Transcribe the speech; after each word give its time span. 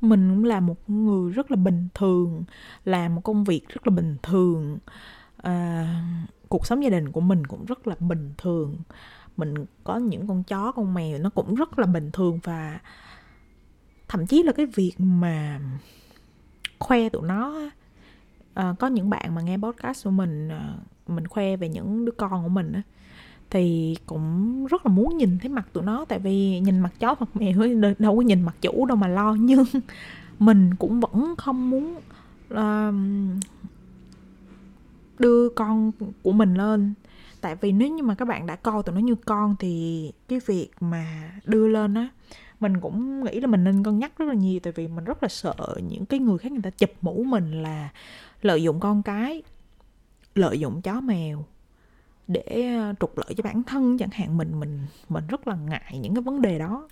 mình 0.00 0.30
cũng 0.30 0.44
là 0.44 0.60
một 0.60 0.90
người 0.90 1.32
rất 1.32 1.50
là 1.50 1.56
bình 1.56 1.88
thường 1.94 2.44
làm 2.84 3.14
một 3.14 3.20
công 3.24 3.44
việc 3.44 3.68
rất 3.68 3.86
là 3.86 3.90
bình 3.90 4.16
thường. 4.22 4.78
À, 5.36 5.94
cuộc 6.48 6.66
sống 6.66 6.84
gia 6.84 6.90
đình 6.90 7.12
của 7.12 7.20
mình 7.20 7.46
cũng 7.46 7.64
rất 7.64 7.86
là 7.86 7.94
bình 8.00 8.32
thường. 8.38 8.76
Mình 9.36 9.54
có 9.84 9.96
những 9.96 10.26
con 10.26 10.42
chó 10.42 10.72
con 10.72 10.94
mèo 10.94 11.18
nó 11.18 11.30
cũng 11.30 11.54
rất 11.54 11.78
là 11.78 11.86
bình 11.86 12.10
thường 12.10 12.38
và 12.42 12.80
thậm 14.08 14.26
chí 14.26 14.42
là 14.42 14.52
cái 14.52 14.66
việc 14.66 14.92
mà 14.98 15.60
khoe 16.78 17.08
tụi 17.08 17.22
nó 17.22 17.70
à, 18.54 18.74
có 18.78 18.86
những 18.86 19.10
bạn 19.10 19.34
mà 19.34 19.42
nghe 19.42 19.56
podcast 19.56 20.04
của 20.04 20.10
mình 20.10 20.48
à, 20.48 20.74
mình 21.06 21.26
khoe 21.26 21.56
về 21.56 21.68
những 21.68 22.04
đứa 22.04 22.12
con 22.12 22.42
của 22.42 22.48
mình 22.48 22.72
á 22.72 22.82
thì 23.50 23.96
cũng 24.06 24.66
rất 24.66 24.86
là 24.86 24.92
muốn 24.92 25.16
nhìn 25.16 25.38
thấy 25.38 25.48
mặt 25.48 25.68
tụi 25.72 25.84
nó 25.84 26.04
tại 26.04 26.18
vì 26.18 26.60
nhìn 26.60 26.80
mặt 26.80 26.92
chó 27.00 27.14
mặt 27.20 27.36
mèo 27.36 27.54
đâu 27.98 28.16
có 28.16 28.22
nhìn 28.22 28.42
mặt 28.42 28.54
chủ 28.60 28.86
đâu 28.86 28.96
mà 28.96 29.08
lo. 29.08 29.34
Nhưng 29.40 29.64
mình 30.38 30.74
cũng 30.74 31.00
vẫn 31.00 31.34
không 31.38 31.70
muốn 31.70 31.96
uh, 32.54 32.94
đưa 35.18 35.48
con 35.48 35.92
của 36.22 36.32
mình 36.32 36.54
lên. 36.54 36.94
Tại 37.40 37.56
vì 37.60 37.72
nếu 37.72 37.88
như 37.88 38.02
mà 38.02 38.14
các 38.14 38.24
bạn 38.24 38.46
đã 38.46 38.56
coi 38.56 38.82
tụi 38.82 38.94
nó 38.94 39.00
như 39.00 39.14
con 39.14 39.56
thì 39.58 40.12
cái 40.28 40.40
việc 40.46 40.70
mà 40.80 41.32
đưa 41.44 41.68
lên 41.68 41.94
á 41.94 42.08
mình 42.60 42.80
cũng 42.80 43.24
nghĩ 43.24 43.40
là 43.40 43.46
mình 43.46 43.64
nên 43.64 43.84
cân 43.84 43.98
nhắc 43.98 44.18
rất 44.18 44.26
là 44.26 44.34
nhiều. 44.34 44.60
Tại 44.62 44.72
vì 44.76 44.88
mình 44.88 45.04
rất 45.04 45.22
là 45.22 45.28
sợ 45.28 45.54
những 45.88 46.06
cái 46.06 46.20
người 46.20 46.38
khác 46.38 46.52
người 46.52 46.62
ta 46.62 46.70
chụp 46.70 46.90
mũ 47.00 47.24
mình 47.24 47.62
là 47.62 47.88
lợi 48.42 48.62
dụng 48.62 48.80
con 48.80 49.02
cái 49.02 49.42
lợi 50.34 50.60
dụng 50.60 50.82
chó 50.82 51.00
mèo 51.00 51.44
để 52.32 52.76
ờ, 52.78 52.94
trục 53.00 53.18
lợi 53.18 53.34
cho 53.36 53.42
bản 53.42 53.62
thân 53.62 53.98
chẳng 53.98 54.10
hạn, 54.12 54.36
mình 54.36 54.60
mình 54.60 54.78
mình 55.08 55.24
rất 55.28 55.48
là 55.48 55.56
ngại 55.68 55.98
những 56.00 56.14
cái 56.14 56.22
vấn 56.22 56.42
đề 56.42 56.58
đó. 56.58 56.88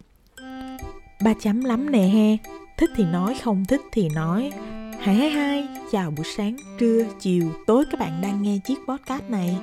Ba 1.25 1.35
chấm 1.41 1.65
lắm 1.65 1.91
nè 1.91 2.09
he, 2.09 2.37
thích 2.79 2.91
thì 2.97 3.05
nói, 3.05 3.39
không 3.43 3.65
thích 3.65 3.81
thì 3.93 4.09
nói. 4.09 4.53
Hai 5.01 5.15
hai 5.15 5.31
hai, 5.31 5.69
chào 5.93 6.11
buổi 6.11 6.27
sáng, 6.37 6.57
trưa, 6.79 7.05
chiều, 7.21 7.51
tối 7.67 7.85
các 7.91 8.01
bạn 8.01 8.21
đang 8.23 8.43
nghe 8.43 8.59
chiếc 8.65 8.79
podcast 8.89 9.31
này. 9.31 9.57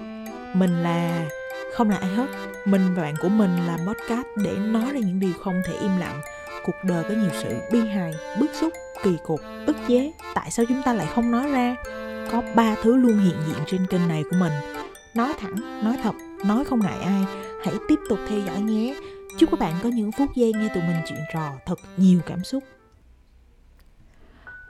Mình 0.54 0.84
là, 0.84 1.30
không 1.74 1.90
là 1.90 1.98
ai 1.98 2.16
hết, 2.16 2.28
mình 2.66 2.82
và 2.96 3.02
bạn 3.02 3.16
của 3.22 3.30
mình 3.30 3.52
làm 3.68 3.80
podcast 3.88 4.28
để 4.44 4.56
nói 4.58 4.94
ra 4.94 5.00
những 5.00 5.20
điều 5.20 5.34
không 5.44 5.62
thể 5.66 5.74
im 5.82 5.98
lặng. 5.98 6.22
Cuộc 6.66 6.76
đời 6.84 7.04
có 7.04 7.10
nhiều 7.10 7.30
sự 7.34 7.56
bi 7.72 7.80
hài, 7.80 8.14
bức 8.40 8.52
xúc, 8.54 8.74
kỳ 9.04 9.18
cục, 9.24 9.42
ức 9.66 9.76
chế. 9.88 10.12
Tại 10.36 10.52
sao 10.52 10.66
chúng 10.70 10.82
ta 10.86 10.94
lại 10.94 11.08
không 11.16 11.32
nói 11.32 11.52
ra? 11.52 11.76
Có 12.32 12.44
ba 12.56 12.76
thứ 12.84 12.96
luôn 12.96 13.20
hiện 13.20 13.36
diện 13.48 13.58
trên 13.68 13.88
kênh 13.88 14.08
này 14.08 14.24
của 14.24 14.38
mình 14.40 14.54
nói 15.16 15.34
thẳng 15.40 15.84
nói 15.84 15.98
thật 16.04 16.16
nói 16.46 16.66
không 16.66 16.80
ngại 16.80 17.00
ai. 17.00 17.24
Hãy 17.64 17.76
tiếp 17.88 18.00
tục 18.10 18.20
theo 18.28 18.40
dõi 18.40 18.62
nhé. 18.62 18.96
Chúc 19.38 19.52
các 19.52 19.60
bạn 19.60 19.74
có 19.84 19.90
những 19.90 20.12
phút 20.12 20.30
giây 20.36 20.54
nghe 20.54 20.70
tụi 20.74 20.84
mình 20.84 20.98
chuyện 21.08 21.20
trò 21.34 21.52
thật 21.66 21.80
nhiều 21.98 22.20
cảm 22.26 22.44
xúc. 22.44 22.64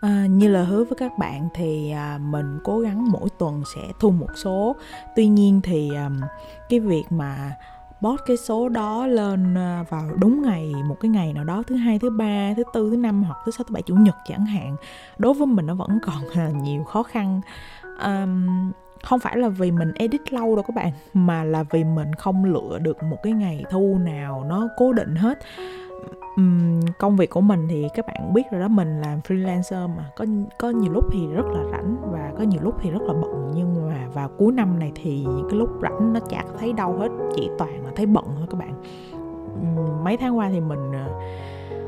À, 0.02 0.26
như 0.30 0.48
là 0.48 0.64
hứa 0.64 0.84
với 0.84 0.96
các 0.98 1.18
bạn 1.18 1.50
thì 1.54 1.92
à, 1.92 2.20
mình 2.22 2.60
cố 2.64 2.80
gắng 2.80 3.12
mỗi 3.12 3.30
tuần 3.40 3.64
sẽ 3.76 3.82
thu 4.00 4.12
một 4.12 4.30
số. 4.36 4.76
Tuy 5.16 5.28
nhiên 5.28 5.62
thì 5.64 5.96
à, 5.96 6.10
cái 6.70 6.80
việc 6.80 7.04
mà 7.10 7.52
post 8.02 8.22
cái 8.26 8.38
số 8.38 8.70
đó 8.70 9.08
lên 9.08 9.58
à, 9.58 9.86
vào 9.90 10.10
đúng 10.16 10.42
ngày 10.42 10.74
một 10.86 10.98
cái 11.00 11.10
ngày 11.10 11.34
nào 11.34 11.44
đó 11.44 11.64
thứ 11.68 11.76
hai 11.76 12.00
thứ 12.00 12.10
ba 12.10 12.54
thứ 12.58 12.64
tư 12.74 12.90
thứ 12.90 12.98
năm 12.98 13.24
hoặc 13.24 13.38
thứ 13.46 13.52
sáu 13.52 13.64
thứ 13.64 13.74
bảy 13.74 13.82
chủ 13.82 13.96
nhật 13.96 14.16
chẳng 14.28 14.46
hạn 14.46 14.76
đối 15.18 15.34
với 15.34 15.48
mình 15.48 15.66
nó 15.66 15.76
vẫn 15.76 16.00
còn 16.06 16.30
à, 16.34 16.50
nhiều 16.50 16.84
khó 16.84 17.04
khăn. 17.04 17.42
Um, 18.04 18.72
không 19.06 19.20
phải 19.20 19.38
là 19.38 19.50
vì 19.50 19.72
mình 19.72 19.92
edit 19.96 20.34
lâu 20.34 20.56
đâu 20.56 20.64
các 20.68 20.76
bạn 20.76 20.92
mà 21.14 21.44
là 21.44 21.64
vì 21.64 21.84
mình 21.84 22.14
không 22.14 22.46
lựa 22.46 22.80
được 22.82 23.04
một 23.04 23.18
cái 23.24 23.34
ngày 23.34 23.64
thu 23.70 23.98
nào 24.06 24.44
nó 24.48 24.68
cố 24.78 24.94
định 24.94 25.16
hết. 25.16 25.40
Um, 26.38 26.82
công 27.00 27.16
việc 27.16 27.30
của 27.30 27.42
mình 27.42 27.68
thì 27.70 27.88
các 27.94 28.06
bạn 28.08 28.34
biết 28.34 28.42
rồi 28.52 28.62
đó 28.62 28.68
mình 28.68 29.02
làm 29.02 29.20
freelancer 29.20 29.88
mà 29.96 30.10
có 30.16 30.26
có 30.60 30.70
nhiều 30.70 30.92
lúc 30.94 31.06
thì 31.12 31.28
rất 31.28 31.46
là 31.46 31.64
rảnh 31.72 31.96
và 32.12 32.32
có 32.38 32.44
nhiều 32.44 32.62
lúc 32.64 32.76
thì 32.82 32.92
rất 32.92 33.02
là 33.02 33.14
bận. 33.14 33.52
Nhưng 33.56 33.88
mà 33.90 34.08
vào 34.14 34.30
cuối 34.38 34.54
năm 34.54 34.80
này 34.80 34.92
thì 34.96 35.20
những 35.20 35.48
cái 35.50 35.60
lúc 35.60 35.70
rảnh 35.82 36.14
nó 36.14 36.20
chả 36.20 36.44
thấy 36.60 36.74
đâu 36.74 36.94
hết 36.94 37.10
chỉ 37.36 37.50
toàn 37.58 37.86
là 37.86 37.92
thấy 37.96 38.06
bận 38.06 38.26
thôi 38.38 38.48
các 38.52 38.60
bạn. 38.60 38.74
Um, 39.62 40.04
mấy 40.04 40.18
tháng 40.18 40.38
qua 40.38 40.50
thì 40.50 40.60
mình 40.60 40.92
ờ, 40.94 41.20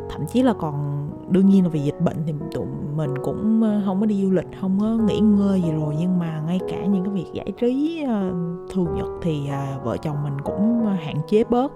thậm 0.09 0.25
chí 0.27 0.43
là 0.43 0.53
còn 0.53 1.07
đương 1.29 1.45
nhiên 1.45 1.63
là 1.63 1.69
vì 1.69 1.79
dịch 1.79 2.01
bệnh 2.01 2.17
thì 2.25 2.33
tụi 2.51 2.65
mình 2.97 3.13
cũng 3.23 3.63
ờ, 3.63 3.81
không 3.85 3.99
có 3.99 4.05
đi 4.05 4.23
du 4.23 4.31
lịch 4.31 4.47
không 4.61 4.79
có 4.79 4.87
nghỉ 4.87 5.19
ngơi 5.19 5.61
gì 5.61 5.71
rồi. 5.71 5.95
Nhưng 5.99 6.19
mà 6.19 6.41
ngay 6.47 6.59
cả 6.69 6.85
những 6.85 7.03
cái 7.03 7.13
việc 7.13 7.25
giải 7.33 7.51
trí 7.59 8.03
ờ, 8.07 8.31
thường 8.69 8.95
nhật 8.95 9.07
thì 9.21 9.47
à, 9.49 9.77
vợ 9.83 9.97
chồng 9.97 10.23
mình 10.23 10.41
cũng 10.43 10.85
ờ, 10.85 10.91
hạn 10.93 11.15
chế 11.27 11.43
bớt. 11.43 11.71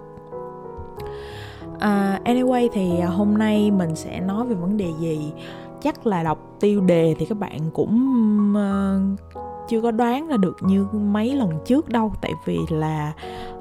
Uh, 1.76 2.24
anyway 2.26 2.70
thì 2.74 3.00
à, 3.00 3.08
hôm 3.08 3.38
nay 3.38 3.72
mình 3.72 3.96
sẽ 3.96 4.20
nói 4.20 4.46
về 4.46 4.56
vấn 4.56 4.78
đề 4.78 4.94
gì? 5.00 5.34
Chắc 5.82 6.08
là 6.08 6.24
đọc 6.24 6.40
tiêu 6.60 6.82
đề 6.82 7.16
thì 7.20 7.26
các 7.26 7.38
bạn 7.38 7.60
cũng 7.74 8.16
uh, 8.56 9.20
chưa 9.70 9.82
có 9.82 9.92
đoán 9.92 10.28
ra 10.28 10.38
được 10.38 10.58
như 10.62 10.88
mấy 10.94 11.36
lần 11.36 11.50
trước 11.66 11.90
đâu. 11.90 12.14
Tại 12.22 12.32
vì 12.46 12.60
là 12.70 13.14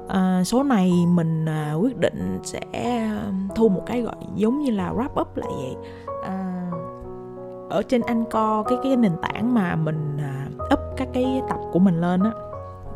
uh, 0.05 0.47
số 0.47 0.63
này 0.63 0.91
mình 1.07 1.45
uh, 1.45 1.83
quyết 1.83 1.97
định 1.97 2.39
sẽ 2.43 2.61
thu 3.55 3.69
một 3.69 3.83
cái 3.85 4.01
gọi 4.01 4.15
giống 4.35 4.59
như 4.59 4.71
là 4.71 4.93
wrap 4.93 5.21
up 5.21 5.37
lại 5.37 5.49
vậy. 5.57 5.75
Uh, 6.07 6.60
ở 7.71 7.83
trên 7.83 8.01
anh 8.01 8.23
co 8.31 8.63
cái 8.63 8.77
cái 8.83 8.95
nền 8.95 9.11
tảng 9.21 9.53
mà 9.53 9.75
mình 9.75 10.17
à, 10.19 10.47
up 10.73 10.79
các 10.97 11.07
cái 11.13 11.41
tập 11.49 11.59
của 11.71 11.79
mình 11.79 12.01
lên 12.01 12.23
á 12.23 12.31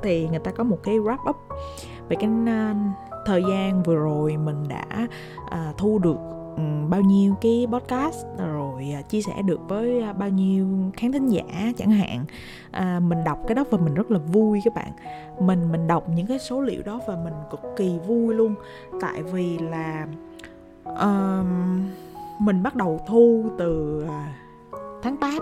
thì 0.04 0.28
người 0.30 0.40
ta 0.40 0.52
có 0.52 0.64
một 0.64 0.78
cái 0.84 1.00
wrap 1.00 1.30
up 1.30 1.36
về 2.10 2.18
cái 2.20 2.30
à, 2.48 2.76
thời 3.26 3.44
gian 3.50 3.84
vừa 3.84 3.96
rồi 3.96 4.38
mình 4.38 4.68
đã 4.68 5.08
à, 5.50 5.74
thu 5.78 6.00
được 6.00 6.18
bao 6.90 7.02
nhiêu 7.02 7.36
cái 7.42 7.68
podcast 7.72 8.26
rồi 8.38 8.92
à, 8.96 9.02
chia 9.02 9.22
sẻ 9.22 9.42
được 9.46 9.60
với 9.68 10.04
bao 10.18 10.30
nhiêu 10.30 10.68
khán 10.98 11.12
thính 11.12 11.28
giả 11.28 11.72
chẳng 11.78 11.92
hạn. 11.92 12.26
À, 12.72 13.00
mình 13.00 13.24
đọc 13.24 13.40
cái 13.48 13.56
đó 13.56 13.64
và 13.70 13.78
mình 13.78 13.94
rất 13.94 14.12
là 14.12 14.20
vui 14.20 14.62
các 14.66 14.74
bạn. 14.76 14.92
Mình 15.40 15.72
mình 15.72 15.88
đọc 15.88 16.10
những 16.10 16.28
cái 16.28 16.40
số 16.40 16.62
liệu 16.62 16.84
đó 16.84 17.00
và 17.08 17.16
mình 17.24 17.34
cực 17.52 17.62
kỳ 17.78 18.00
vui 18.08 18.36
luôn. 18.36 18.56
Tại 19.02 19.24
vì 19.24 19.58
là 19.58 20.08
uh, 20.90 21.46
mình 22.40 22.64
bắt 22.64 22.76
đầu 22.76 23.02
thu 23.08 23.46
từ 23.58 24.06
tháng 25.02 25.18
8 25.18 25.34
à, 25.34 25.40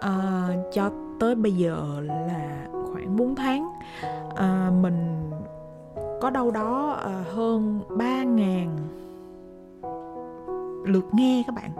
ờ, 0.00 0.42
cho 0.72 0.90
tới 1.20 1.34
bây 1.34 1.52
giờ 1.52 2.00
là 2.00 2.66
khoảng 2.92 3.16
4 3.16 3.34
tháng. 3.34 3.68
À, 4.34 4.70
mình 4.80 5.30
có 6.20 6.30
đâu 6.30 6.50
đó 6.50 6.98
ờ, 7.02 7.22
hơn 7.34 7.80
3 7.88 8.22
ngàn 8.22 8.76
lượt 10.84 11.04
nghe 11.12 11.42
các 11.46 11.54
bạn. 11.54 11.70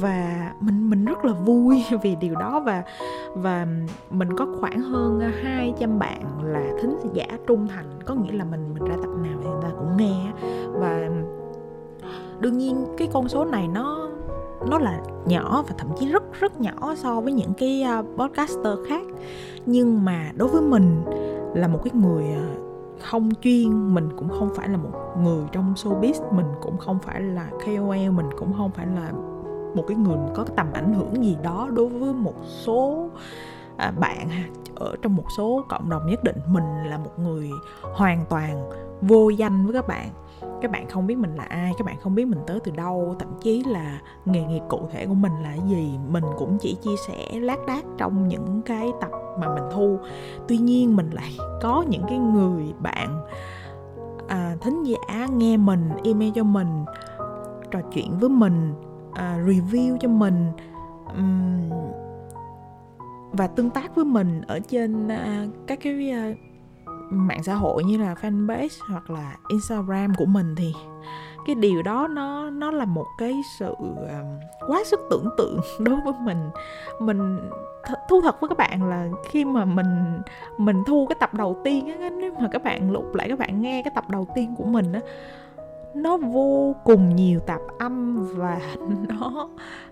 Và 0.00 0.52
mình 0.60 0.90
mình 0.90 1.04
rất 1.04 1.24
là 1.24 1.32
vui 1.32 1.84
vì 2.02 2.16
điều 2.16 2.34
đó 2.34 2.60
và 2.60 2.82
và 3.34 3.66
mình 4.10 4.36
có 4.36 4.46
khoảng 4.60 4.80
hơn 4.80 5.20
200 5.42 5.98
bạn 5.98 6.22
là 6.44 6.72
thính 6.80 6.96
giả 7.12 7.26
trung 7.46 7.68
thành. 7.68 7.86
Có 8.04 8.14
nghĩa 8.14 8.32
là 8.32 8.44
mình 8.44 8.74
mình 8.74 8.84
ra 8.84 8.96
tập 9.02 9.10
nào 9.22 9.38
thì 9.42 9.48
người 9.48 9.62
ta 9.62 9.68
cũng 9.78 9.96
nghe. 9.96 10.32
Và 10.72 11.08
đương 12.40 12.58
nhiên 12.58 12.86
cái 12.98 13.08
con 13.12 13.28
số 13.28 13.44
này 13.44 13.68
nó 13.68 14.09
nó 14.66 14.78
là 14.78 15.00
nhỏ 15.26 15.64
và 15.68 15.74
thậm 15.78 15.88
chí 15.98 16.08
rất 16.08 16.22
rất 16.40 16.60
nhỏ 16.60 16.94
so 16.96 17.20
với 17.20 17.32
những 17.32 17.52
cái 17.54 17.84
uh, 17.98 18.06
podcaster 18.16 18.78
khác. 18.88 19.02
Nhưng 19.66 20.04
mà 20.04 20.30
đối 20.36 20.48
với 20.48 20.62
mình 20.62 21.02
là 21.54 21.68
một 21.68 21.80
cái 21.84 21.92
người 21.94 22.24
uh, 22.24 22.70
không 23.00 23.30
chuyên 23.42 23.94
mình 23.94 24.08
cũng 24.16 24.28
không 24.28 24.50
phải 24.54 24.68
là 24.68 24.76
một 24.76 25.14
người 25.22 25.44
trong 25.52 25.74
showbiz 25.74 26.34
mình 26.34 26.46
cũng 26.60 26.78
không 26.78 26.98
phải 26.98 27.20
là 27.20 27.50
KOL 27.64 28.10
mình 28.10 28.26
cũng 28.38 28.52
không 28.56 28.70
phải 28.70 28.86
là 28.86 29.12
một 29.74 29.84
cái 29.88 29.96
người 29.96 30.16
có 30.34 30.44
tầm 30.56 30.66
ảnh 30.72 30.94
hưởng 30.94 31.24
gì 31.24 31.36
đó 31.42 31.68
đối 31.72 31.86
với 31.86 32.14
một 32.14 32.34
số 32.44 33.08
à, 33.80 33.90
bạn 33.90 34.28
ở 34.74 34.96
trong 35.02 35.16
một 35.16 35.24
số 35.36 35.64
cộng 35.68 35.90
đồng 35.90 36.06
nhất 36.06 36.24
định 36.24 36.36
mình 36.46 36.84
là 36.84 36.98
một 36.98 37.18
người 37.18 37.50
hoàn 37.82 38.24
toàn 38.28 38.70
vô 39.02 39.28
danh 39.28 39.66
với 39.66 39.74
các 39.74 39.88
bạn. 39.88 40.08
Các 40.62 40.70
bạn 40.70 40.88
không 40.88 41.06
biết 41.06 41.18
mình 41.18 41.34
là 41.34 41.44
ai 41.44 41.72
các 41.78 41.84
bạn 41.86 41.96
không 42.02 42.14
biết 42.14 42.24
mình 42.24 42.38
tới 42.46 42.60
từ 42.64 42.72
đâu 42.72 43.14
thậm 43.18 43.28
chí 43.40 43.64
là 43.66 44.00
nghề 44.24 44.42
nghiệp 44.44 44.62
cụ 44.68 44.88
thể 44.92 45.06
của 45.06 45.14
mình 45.14 45.32
là 45.42 45.54
gì 45.54 45.98
mình 46.08 46.24
cũng 46.38 46.58
chỉ 46.60 46.76
chia 46.82 46.96
sẻ 47.08 47.40
lác 47.40 47.58
đác 47.66 47.84
trong 47.98 48.28
những 48.28 48.62
cái 48.62 48.90
tập 49.00 49.10
mà 49.40 49.54
mình 49.54 49.64
thu. 49.72 49.98
Tuy 50.48 50.58
nhiên 50.58 50.96
mình 50.96 51.10
lại 51.10 51.36
có 51.62 51.84
những 51.88 52.02
cái 52.08 52.18
người 52.18 52.74
bạn 52.80 53.20
à, 54.28 54.56
thính 54.60 54.82
giả 54.82 55.26
nghe 55.26 55.56
mình 55.56 55.90
email 56.04 56.30
cho 56.34 56.44
mình 56.44 56.84
trò 57.70 57.78
chuyện 57.92 58.18
với 58.18 58.28
mình 58.28 58.74
à, 59.12 59.38
review 59.46 59.96
cho 60.00 60.08
mình. 60.08 60.46
Um, 61.16 61.70
và 63.32 63.46
tương 63.46 63.70
tác 63.70 63.94
với 63.94 64.04
mình 64.04 64.42
ở 64.46 64.60
trên 64.68 65.06
uh, 65.06 65.66
các 65.66 65.78
cái 65.82 66.14
uh, 66.32 66.38
mạng 67.10 67.42
xã 67.42 67.54
hội 67.54 67.84
như 67.84 67.98
là 67.98 68.14
fanpage 68.14 68.78
hoặc 68.88 69.10
là 69.10 69.36
instagram 69.48 70.14
của 70.14 70.24
mình 70.24 70.54
thì 70.56 70.74
cái 71.46 71.54
điều 71.54 71.82
đó 71.82 72.08
nó 72.10 72.50
nó 72.50 72.70
là 72.70 72.84
một 72.84 73.06
cái 73.18 73.40
sự 73.58 73.70
uh, 73.80 74.08
quá 74.66 74.82
sức 74.86 75.00
tưởng 75.10 75.28
tượng 75.38 75.60
đối 75.80 76.00
với 76.04 76.14
mình. 76.20 76.38
Mình 77.00 77.38
th- 77.82 77.96
thu 78.08 78.20
thật 78.20 78.40
với 78.40 78.48
các 78.48 78.58
bạn 78.58 78.88
là 78.88 79.08
khi 79.30 79.44
mà 79.44 79.64
mình 79.64 80.20
mình 80.58 80.82
thu 80.86 81.06
cái 81.08 81.16
tập 81.20 81.34
đầu 81.34 81.56
tiên 81.64 82.00
á 82.00 82.10
nếu 82.10 82.32
mà 82.40 82.48
các 82.52 82.64
bạn 82.64 82.90
lục 82.90 83.14
lại 83.14 83.28
các 83.28 83.38
bạn 83.38 83.62
nghe 83.62 83.82
cái 83.82 83.92
tập 83.94 84.04
đầu 84.10 84.26
tiên 84.34 84.54
của 84.58 84.64
mình 84.64 84.92
á 84.92 85.00
nó 85.94 86.16
vô 86.16 86.76
cùng 86.84 87.16
nhiều 87.16 87.40
tạp 87.40 87.60
âm 87.78 88.26
và 88.34 88.60
nó 89.08 89.48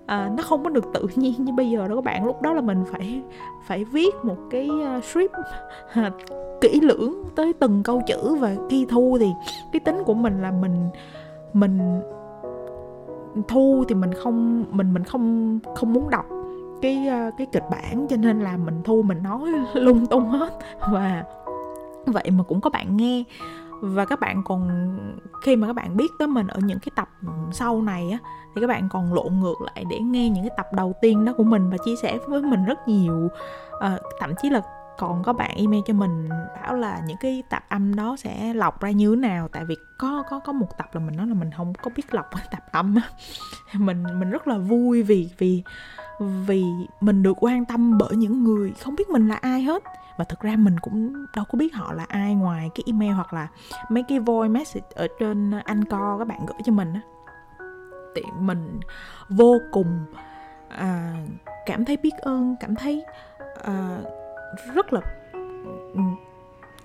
à, 0.07 0.31
nó 0.37 0.43
không 0.43 0.65
có 0.65 0.71
được 0.71 0.85
tự 0.95 1.07
nhiên 1.17 1.45
như 1.45 1.53
bây 1.53 1.71
giờ 1.71 1.89
đó 1.89 1.95
các 1.95 2.05
bạn. 2.05 2.27
Lúc 2.27 2.43
đó 2.43 2.53
là 2.53 2.61
mình 2.61 2.85
phải 2.93 3.23
phải 3.67 3.85
viết 3.85 4.15
một 4.23 4.37
cái 4.51 4.71
à, 4.85 5.01
script 5.01 5.33
kỹ 6.61 6.81
lưỡng 6.81 7.25
tới 7.35 7.53
từng 7.53 7.83
câu 7.83 8.03
chữ 8.07 8.35
và 8.35 8.57
khi 8.71 8.87
thu 8.89 9.17
thì 9.21 9.33
cái 9.73 9.81
tính 9.81 10.03
của 10.07 10.15
mình 10.15 10.43
là 10.43 10.51
mình 10.51 10.91
mình 11.53 12.01
thu 13.49 13.85
thì 13.89 13.95
mình 13.95 14.15
không 14.15 14.65
mình 14.71 14.95
mình 14.95 15.05
không 15.05 15.59
không 15.75 15.93
muốn 15.93 16.11
đọc 16.11 16.25
cái 16.83 17.07
à, 17.09 17.31
cái 17.39 17.47
kịch 17.53 17.65
bản 17.71 18.07
cho 18.09 18.17
nên 18.17 18.41
là 18.41 18.57
mình 18.57 18.81
thu 18.85 19.03
mình 19.03 19.23
nói 19.23 19.41
lung 19.75 20.07
tung 20.07 20.29
hết. 20.29 20.59
Và 20.93 21.25
vậy 22.07 22.31
mà 22.31 22.45
cũng 22.45 22.61
có 22.61 22.71
bạn 22.71 22.97
nghe 22.97 23.25
và 23.81 24.05
các 24.05 24.21
bạn 24.21 24.43
còn 24.45 24.69
khi 25.43 25.57
mà 25.57 25.67
các 25.67 25.73
bạn 25.73 25.97
biết 25.97 26.11
tới 26.19 26.29
mình 26.29 26.47
ở 26.47 26.61
những 26.61 26.79
cái 26.79 26.91
tập 26.97 27.09
sau 27.53 27.83
này 27.83 28.11
á 28.11 28.19
thì 28.55 28.61
các 28.61 28.67
bạn 28.67 28.89
còn 28.89 29.15
lộn 29.15 29.41
ngược 29.41 29.61
lại 29.61 29.85
để 29.91 29.99
nghe 29.99 30.29
những 30.29 30.45
cái 30.45 30.57
tập 30.57 30.67
đầu 30.73 30.95
tiên 31.01 31.25
đó 31.25 31.33
của 31.37 31.45
mình 31.45 31.71
và 31.71 31.77
chia 31.85 31.97
sẻ 31.97 32.19
với 32.27 32.43
mình 32.43 32.65
rất 32.65 32.89
nhiều. 32.89 33.29
À, 33.81 33.99
thậm 34.21 34.35
chí 34.43 34.51
là 34.51 34.61
còn 34.99 35.23
có 35.23 35.33
bạn 35.33 35.51
email 35.57 35.81
cho 35.87 35.95
mình 35.95 36.29
bảo 36.63 36.75
là 36.75 37.01
những 37.07 37.17
cái 37.21 37.43
tập 37.51 37.63
âm 37.69 37.95
đó 37.95 38.17
sẽ 38.19 38.55
lọc 38.55 38.81
ra 38.81 38.91
như 38.91 39.11
thế 39.11 39.17
nào. 39.17 39.49
Tại 39.49 39.65
vì 39.65 39.77
có 39.99 40.23
có 40.31 40.39
có 40.39 40.53
một 40.53 40.79
tập 40.79 40.87
là 40.93 41.01
mình 41.01 41.17
nói 41.17 41.27
là 41.27 41.35
mình 41.35 41.51
không 41.57 41.75
có 41.75 41.91
biết 41.97 42.15
lọc 42.15 42.31
tập 42.51 42.63
âm 42.73 42.95
á. 42.95 43.03
Mình 43.79 44.05
mình 44.21 44.31
rất 44.31 44.49
là 44.49 44.59
vui 44.59 45.03
vì 45.03 45.31
vì 45.39 45.63
vì 46.21 46.65
mình 47.01 47.23
được 47.23 47.37
quan 47.41 47.65
tâm 47.65 47.99
bởi 47.99 48.17
những 48.17 48.45
người 48.45 48.73
không 48.73 48.95
biết 48.97 49.09
mình 49.09 49.29
là 49.29 49.35
ai 49.35 49.63
hết. 49.63 49.83
Và 50.19 50.25
thực 50.25 50.41
ra 50.41 50.57
mình 50.57 50.79
cũng 50.81 51.13
đâu 51.37 51.45
có 51.53 51.59
biết 51.59 51.75
họ 51.75 51.93
là 51.93 52.05
ai 52.09 52.35
ngoài 52.35 52.71
cái 52.75 52.85
email 52.87 53.13
hoặc 53.13 53.33
là 53.33 53.49
mấy 53.91 54.03
cái 54.09 54.19
voice 54.19 54.49
message 54.49 54.87
ở 54.95 55.09
trên 55.21 55.51
anh 55.65 55.85
co 55.85 56.19
các 56.19 56.29
bạn 56.29 56.47
gửi 56.47 56.59
cho 56.65 56.73
mình 56.73 56.93
á. 56.95 57.01
Thì 58.17 58.23
mình 58.39 58.81
vô 59.29 59.59
cùng 59.73 60.05
à, 60.69 61.15
cảm 61.67 61.85
thấy 61.85 61.97
biết 61.97 62.15
ơn 62.23 62.57
cảm 62.61 62.75
thấy 62.75 63.05
à, 63.65 63.99
rất 64.75 64.93
là 64.93 65.01
ừ, 65.95 66.01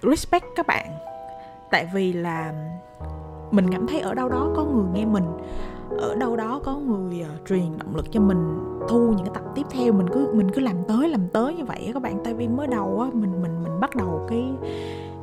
respect 0.02 0.46
các 0.56 0.68
bạn. 0.68 0.92
Tại 1.72 1.90
vì 1.94 2.14
là 2.14 2.54
mình 3.52 3.72
cảm 3.72 3.88
thấy 3.88 4.00
ở 4.00 4.14
đâu 4.14 4.30
đó 4.30 4.50
có 4.56 4.64
người 4.64 4.86
nghe 4.94 5.06
mình 5.06 5.26
ở 5.98 6.16
đâu 6.16 6.36
đó 6.36 6.60
có 6.64 6.78
người 6.78 7.22
uh, 7.22 7.48
truyền 7.48 7.78
động 7.78 7.96
lực 7.96 8.12
cho 8.12 8.20
mình 8.20 8.60
thu 8.90 9.00
những 9.00 9.26
cái 9.26 9.34
tập 9.34 9.44
tiếp 9.56 9.66
theo 9.72 9.94
mình 9.94 10.10
cứ 10.14 10.28
mình 10.34 10.52
cứ 10.52 10.62
làm 10.62 10.76
tới 10.88 11.10
làm 11.10 11.28
tới 11.34 11.56
như 11.56 11.66
vậy 11.66 11.92
các 11.94 12.02
bạn. 12.02 12.20
Tại 12.24 12.34
vì 12.34 12.48
mới 12.48 12.68
đầu 12.68 13.00
á 13.02 13.10
mình 13.14 13.42
mình 13.42 13.64
mình 13.64 13.80
bắt 13.80 13.96
đầu 13.96 14.26
cái 14.30 14.54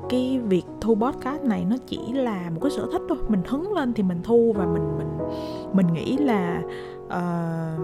cái 0.09 0.39
việc 0.39 0.67
thu 0.81 0.95
podcast 0.95 1.43
này 1.43 1.67
nó 1.71 1.77
chỉ 1.87 2.13
là 2.13 2.51
một 2.51 2.61
cái 2.63 2.71
sở 2.71 2.87
thích 2.93 3.03
thôi. 3.09 3.19
Mình 3.29 3.43
hứng 3.47 3.73
lên 3.73 3.93
thì 3.93 4.03
mình 4.03 4.21
thu 4.23 4.55
và 4.57 4.67
mình 4.67 4.99
mình 4.99 5.19
mình 5.73 5.87
nghĩ 5.93 6.17
là 6.17 6.63
uh, 7.07 7.81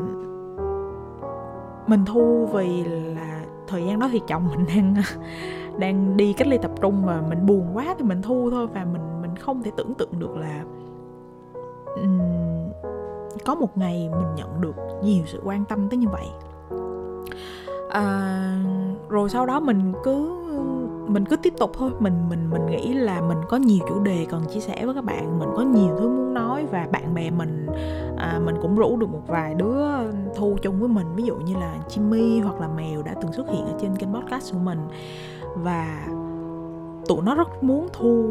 mình 1.88 2.04
thu 2.06 2.48
vì 2.52 2.84
là 2.84 3.44
thời 3.68 3.84
gian 3.86 3.98
đó 3.98 4.08
thì 4.12 4.20
chồng 4.28 4.48
mình 4.48 4.66
đang 4.74 4.94
đang 5.78 6.16
đi 6.16 6.32
cách 6.32 6.48
ly 6.48 6.58
tập 6.58 6.70
trung 6.80 7.02
và 7.04 7.22
mình 7.28 7.46
buồn 7.46 7.66
quá 7.74 7.94
thì 7.98 8.04
mình 8.04 8.22
thu 8.22 8.50
thôi. 8.50 8.66
Và 8.66 8.84
mình 8.84 9.02
mình 9.22 9.36
không 9.36 9.62
thể 9.62 9.70
tưởng 9.76 9.94
tượng 9.94 10.18
được 10.18 10.36
là 10.36 10.64
um, 11.96 12.45
có 13.46 13.54
một 13.54 13.78
ngày 13.78 14.08
mình 14.16 14.34
nhận 14.36 14.60
được 14.60 14.76
nhiều 15.02 15.22
sự 15.26 15.40
quan 15.44 15.64
tâm 15.64 15.88
tới 15.88 15.96
như 15.96 16.08
vậy. 16.08 16.26
À, 17.90 18.58
rồi 19.08 19.28
sau 19.28 19.46
đó 19.46 19.60
mình 19.60 19.92
cứ 20.04 20.42
mình 21.06 21.24
cứ 21.24 21.36
tiếp 21.36 21.54
tục 21.58 21.70
thôi. 21.74 21.90
Mình 21.98 22.28
mình 22.28 22.50
mình 22.50 22.66
nghĩ 22.66 22.94
là 22.94 23.20
mình 23.20 23.38
có 23.48 23.56
nhiều 23.56 23.78
chủ 23.88 24.00
đề 24.00 24.26
cần 24.30 24.42
chia 24.52 24.60
sẻ 24.60 24.86
với 24.86 24.94
các 24.94 25.04
bạn 25.04 25.38
mình 25.38 25.48
có 25.56 25.62
nhiều 25.62 25.96
thứ 25.98 26.08
muốn 26.08 26.34
nói 26.34 26.66
và 26.70 26.88
bạn 26.92 27.14
bè 27.14 27.30
mình 27.30 27.66
à, 28.16 28.40
mình 28.44 28.56
cũng 28.62 28.76
rủ 28.76 28.96
được 28.96 29.10
một 29.10 29.22
vài 29.26 29.54
đứa 29.54 29.86
thu 30.36 30.56
chung 30.62 30.80
với 30.80 30.88
mình. 30.88 31.06
Ví 31.14 31.22
dụ 31.22 31.36
như 31.36 31.54
là 31.54 31.76
Jimmy 31.88 32.42
hoặc 32.42 32.60
là 32.60 32.68
mèo 32.68 33.02
đã 33.02 33.14
từng 33.22 33.32
xuất 33.32 33.48
hiện 33.48 33.64
ở 33.64 33.72
trên 33.80 33.96
kênh 33.96 34.14
podcast 34.14 34.52
của 34.52 34.58
mình. 34.58 34.78
Và 35.56 36.06
tụi 37.08 37.22
nó 37.22 37.34
rất 37.34 37.62
muốn 37.62 37.88
thu 37.92 38.30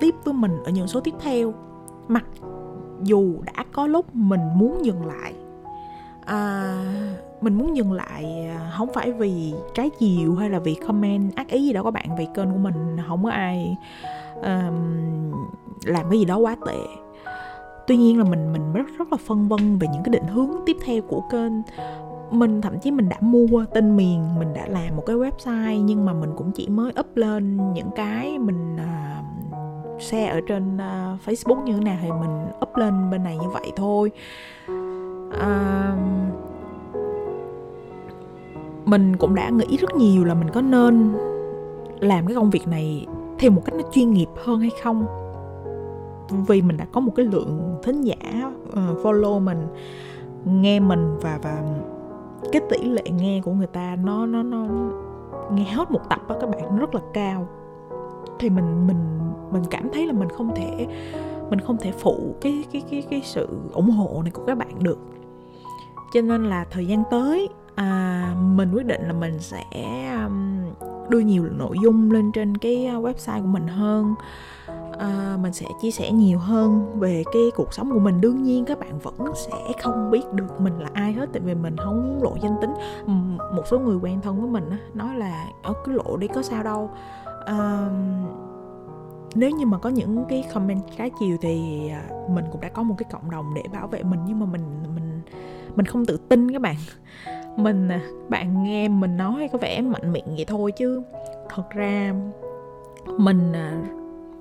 tiếp 0.00 0.14
với 0.24 0.34
mình 0.34 0.62
ở 0.64 0.70
những 0.70 0.88
số 0.88 1.00
tiếp 1.00 1.14
theo. 1.20 1.54
Mặc 2.08 2.24
dù 3.02 3.34
đã 3.44 3.64
có 3.72 3.86
lúc 3.86 4.14
mình 4.14 4.40
muốn 4.56 4.84
dừng 4.84 5.06
lại. 5.06 5.34
À, 6.24 6.74
mình 7.40 7.54
muốn 7.54 7.76
dừng 7.76 7.92
lại 7.92 8.48
à, 8.48 8.72
không 8.76 8.88
phải 8.94 9.12
vì 9.12 9.54
trái 9.74 9.90
chiều 9.98 10.34
hay 10.34 10.50
là 10.50 10.58
vì 10.58 10.74
comment 10.74 11.36
ác 11.36 11.48
ý 11.48 11.66
gì 11.66 11.72
đó 11.72 11.82
các 11.82 11.90
bạn 11.90 12.16
vì 12.18 12.26
kênh 12.34 12.50
của 12.50 12.58
mình 12.58 12.96
không 13.08 13.24
có 13.24 13.30
ai 13.30 13.76
um, 14.34 15.32
làm 15.84 16.10
cái 16.10 16.18
gì 16.18 16.24
đó 16.24 16.36
quá 16.36 16.56
tệ. 16.66 16.78
Tuy 17.86 17.96
nhiên 17.96 18.18
là 18.18 18.24
mình 18.24 18.52
mình 18.52 18.72
rất 18.72 18.86
rất 18.98 19.12
là 19.12 19.18
phân 19.26 19.48
vân 19.48 19.78
về 19.78 19.88
những 19.92 20.02
cái 20.04 20.12
định 20.12 20.26
hướng 20.26 20.50
tiếp 20.66 20.76
theo 20.84 21.02
của 21.02 21.22
kênh. 21.30 21.52
Mình 22.30 22.60
thậm 22.60 22.78
chí 22.78 22.90
mình 22.90 23.08
đã 23.08 23.16
mua 23.20 23.64
tên 23.74 23.96
miền 23.96 24.38
mình 24.38 24.54
đã 24.54 24.66
làm 24.68 24.96
một 24.96 25.02
cái 25.06 25.16
website 25.16 25.82
nhưng 25.82 26.04
mà 26.04 26.12
mình 26.12 26.30
cũng 26.36 26.52
chỉ 26.52 26.68
mới 26.68 26.92
up 27.00 27.16
lên 27.16 27.72
những 27.72 27.90
cái 27.96 28.38
mình 28.38 28.76
uh, 28.76 29.35
share 29.98 30.26
ở 30.26 30.40
trên 30.46 30.76
uh, 30.76 31.20
facebook 31.26 31.64
như 31.64 31.72
thế 31.72 31.80
nào 31.80 31.96
thì 32.02 32.10
mình 32.10 32.46
up 32.62 32.76
lên 32.76 33.10
bên 33.10 33.22
này 33.22 33.36
như 33.36 33.48
vậy 33.48 33.72
thôi. 33.76 34.10
Uh, 35.28 35.98
mình 38.84 39.16
cũng 39.16 39.34
đã 39.34 39.50
nghĩ 39.50 39.76
rất 39.76 39.96
nhiều 39.96 40.24
là 40.24 40.34
mình 40.34 40.50
có 40.50 40.60
nên 40.60 41.12
làm 42.00 42.26
cái 42.26 42.34
công 42.34 42.50
việc 42.50 42.68
này 42.68 43.06
theo 43.38 43.50
một 43.50 43.62
cách 43.64 43.74
nó 43.74 43.82
chuyên 43.92 44.10
nghiệp 44.10 44.28
hơn 44.44 44.60
hay 44.60 44.70
không. 44.82 45.06
Vì 46.48 46.62
mình 46.62 46.76
đã 46.76 46.86
có 46.92 47.00
một 47.00 47.12
cái 47.16 47.26
lượng 47.26 47.78
thính 47.82 48.02
giả 48.02 48.16
uh, 48.68 48.76
follow 49.02 49.40
mình 49.40 49.66
nghe 50.44 50.80
mình 50.80 51.18
và 51.20 51.38
và 51.42 51.62
cái 52.52 52.62
tỷ 52.70 52.84
lệ 52.84 53.02
nghe 53.10 53.40
của 53.44 53.52
người 53.52 53.66
ta 53.66 53.96
nó 54.04 54.26
nó 54.26 54.42
nó 54.42 54.66
nghe 55.52 55.64
hết 55.64 55.90
một 55.90 56.00
tập 56.08 56.20
á 56.28 56.34
các 56.40 56.50
bạn 56.50 56.78
rất 56.78 56.94
là 56.94 57.00
cao. 57.12 57.46
Thì 58.38 58.50
mình 58.50 58.86
mình 58.86 58.96
mình 59.50 59.62
cảm 59.70 59.88
thấy 59.92 60.06
là 60.06 60.12
mình 60.12 60.28
không 60.28 60.54
thể 60.54 60.86
mình 61.50 61.60
không 61.60 61.76
thể 61.76 61.92
phụ 61.98 62.34
cái 62.40 62.64
cái 62.72 62.82
cái 62.90 63.02
cái 63.10 63.20
sự 63.24 63.48
ủng 63.72 63.90
hộ 63.90 64.20
này 64.22 64.30
của 64.30 64.42
các 64.46 64.58
bạn 64.58 64.82
được. 64.82 64.98
Cho 66.14 66.20
nên 66.20 66.44
là 66.44 66.64
thời 66.70 66.86
gian 66.86 67.02
tới 67.10 67.48
à, 67.74 68.34
mình 68.54 68.72
quyết 68.74 68.86
định 68.86 69.02
là 69.06 69.12
mình 69.12 69.38
sẽ 69.38 69.64
um, 70.24 70.64
đưa 71.08 71.18
nhiều 71.18 71.44
nội 71.44 71.76
dung 71.82 72.10
lên 72.10 72.32
trên 72.32 72.56
cái 72.56 72.86
à, 72.86 72.94
website 72.94 73.40
của 73.40 73.46
mình 73.46 73.68
hơn. 73.68 74.14
À, 74.98 75.38
mình 75.42 75.52
sẽ 75.52 75.66
chia 75.82 75.90
sẻ 75.90 76.12
nhiều 76.12 76.38
hơn 76.38 76.98
về 77.00 77.24
cái 77.32 77.42
cuộc 77.56 77.74
sống 77.74 77.92
của 77.92 77.98
mình. 77.98 78.20
Đương 78.20 78.42
nhiên 78.42 78.64
các 78.64 78.78
bạn 78.78 78.98
vẫn 78.98 79.32
sẽ 79.34 79.72
không 79.82 80.10
biết 80.10 80.32
được 80.32 80.60
mình 80.60 80.78
là 80.78 80.88
ai 80.92 81.12
hết 81.12 81.28
tại 81.32 81.42
vì 81.44 81.54
mình 81.54 81.76
không 81.76 82.22
lộ 82.22 82.36
danh 82.42 82.56
tính. 82.60 82.70
Một 83.56 83.62
số 83.66 83.78
người 83.78 83.96
quen 84.02 84.20
thân 84.20 84.40
với 84.40 84.50
mình 84.50 84.70
nói 84.94 85.14
là 85.14 85.46
ở 85.62 85.74
cứ 85.84 85.92
lộ 85.92 86.16
đi 86.16 86.28
có 86.28 86.42
sao 86.42 86.62
đâu. 86.62 86.90
À, 87.46 87.88
nếu 89.36 89.50
như 89.50 89.66
mà 89.66 89.78
có 89.78 89.88
những 89.88 90.24
cái 90.28 90.44
comment 90.54 90.82
trái 90.98 91.10
chiều 91.20 91.36
thì 91.40 91.88
à, 91.90 92.02
mình 92.28 92.44
cũng 92.52 92.60
đã 92.60 92.68
có 92.68 92.82
một 92.82 92.94
cái 92.98 93.06
cộng 93.12 93.30
đồng 93.30 93.54
để 93.54 93.62
bảo 93.72 93.86
vệ 93.86 94.02
mình 94.02 94.20
nhưng 94.26 94.40
mà 94.40 94.46
mình 94.46 94.62
mình 94.94 95.20
mình 95.76 95.86
không 95.86 96.06
tự 96.06 96.16
tin 96.28 96.52
các 96.52 96.62
bạn. 96.62 96.76
Mình 97.56 97.88
à, 97.88 98.00
bạn 98.28 98.64
nghe 98.64 98.88
mình 98.88 99.16
nói 99.16 99.48
có 99.52 99.58
vẻ 99.58 99.80
mạnh 99.80 100.12
miệng 100.12 100.36
vậy 100.36 100.44
thôi 100.44 100.72
chứ. 100.72 101.02
Thật 101.48 101.70
ra 101.70 102.14
mình 103.18 103.52
à, 103.52 103.82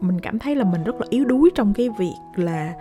mình 0.01 0.21
cảm 0.21 0.39
thấy 0.39 0.55
là 0.55 0.63
mình 0.63 0.83
rất 0.83 0.95
là 1.01 1.07
yếu 1.09 1.25
đuối 1.25 1.49
trong 1.55 1.73
cái 1.73 1.89
việc 1.89 2.15
là 2.35 2.73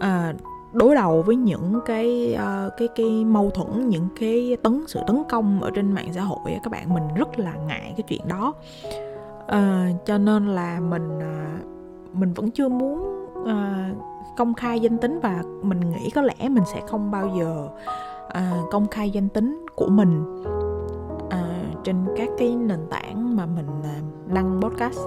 à, 0.00 0.34
đối 0.72 0.94
đầu 0.94 1.22
với 1.22 1.36
những 1.36 1.80
cái 1.86 2.36
uh, 2.36 2.72
cái 2.76 2.88
cái 2.96 3.24
mâu 3.24 3.50
thuẫn 3.50 3.88
những 3.88 4.08
cái 4.20 4.56
tấn 4.62 4.84
sự 4.88 5.00
tấn 5.06 5.22
công 5.28 5.60
ở 5.60 5.70
trên 5.74 5.92
mạng 5.92 6.08
xã 6.12 6.22
hội 6.22 6.38
các 6.62 6.70
bạn. 6.70 6.94
Mình 6.94 7.02
rất 7.16 7.38
là 7.38 7.52
ngại 7.66 7.94
cái 7.96 8.04
chuyện 8.08 8.20
đó 8.28 8.54
uh, 9.52 10.06
cho 10.06 10.18
nên 10.18 10.46
là 10.46 10.80
mình 10.80 11.18
uh, 11.18 11.66
mình 12.12 12.32
vẫn 12.32 12.50
chưa 12.50 12.68
muốn 12.68 13.26
uh, 13.42 13.96
công 14.36 14.54
khai 14.54 14.80
danh 14.80 14.98
tính 14.98 15.20
và 15.22 15.42
mình 15.62 15.80
nghĩ 15.80 16.10
có 16.10 16.22
lẽ 16.22 16.48
mình 16.48 16.64
sẽ 16.74 16.80
không 16.88 17.10
bao 17.10 17.30
giờ 17.38 17.68
uh, 18.26 18.70
công 18.70 18.86
khai 18.88 19.10
danh 19.10 19.28
tính 19.28 19.66
của 19.74 19.88
mình 19.88 20.42
uh, 21.26 21.84
trên 21.84 21.96
các 22.16 22.28
cái 22.38 22.56
nền 22.56 22.80
tảng 22.90 23.36
mà 23.36 23.46
mình 23.46 23.66
uh, 23.80 24.32
đăng 24.34 24.60
podcast. 24.62 24.98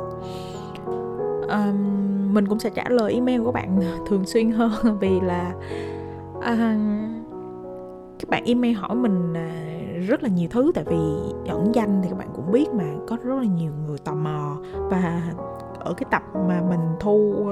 Um, 1.49 2.33
mình 2.33 2.47
cũng 2.47 2.59
sẽ 2.59 2.69
trả 2.69 2.89
lời 2.89 3.13
email 3.13 3.43
của 3.43 3.51
bạn 3.51 3.79
thường 4.07 4.25
xuyên 4.25 4.51
hơn 4.51 4.71
vì 4.99 5.19
là 5.19 5.53
uh, 6.37 6.81
các 8.19 8.29
bạn 8.29 8.43
email 8.45 8.73
hỏi 8.73 8.95
mình 8.95 9.33
uh, 9.33 9.80
rất 10.07 10.23
là 10.23 10.29
nhiều 10.29 10.49
thứ 10.51 10.71
tại 10.75 10.83
vì 10.83 10.97
ẩn 11.47 11.75
danh 11.75 11.99
thì 12.03 12.09
các 12.09 12.17
bạn 12.17 12.29
cũng 12.35 12.51
biết 12.51 12.69
mà 12.73 12.85
có 13.07 13.17
rất 13.23 13.35
là 13.35 13.45
nhiều 13.45 13.71
người 13.87 13.97
tò 13.97 14.13
mò. 14.13 14.57
Và 14.73 15.33
ở 15.79 15.93
cái 15.93 16.05
tập 16.11 16.23
mà 16.47 16.61
mình 16.69 16.79
thu 16.99 17.45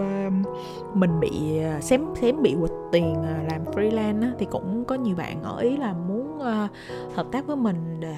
mình 0.93 1.19
bị 1.19 1.59
ờ, 1.63 1.79
xém 1.79 2.05
xém 2.21 2.41
bị 2.41 2.55
quỵt 2.59 2.71
tiền 2.91 3.15
ờ, 3.15 3.43
làm 3.51 3.65
freelance 3.65 4.21
á, 4.21 4.31
thì 4.39 4.47
cũng 4.51 4.85
có 4.85 4.95
nhiều 4.95 5.15
bạn 5.15 5.43
ở 5.43 5.57
ý 5.57 5.77
là 5.77 5.93
muốn 5.93 6.39
ờ, 6.39 6.67
hợp 7.15 7.25
tác 7.31 7.47
với 7.47 7.55
mình 7.55 7.99
để 7.99 8.15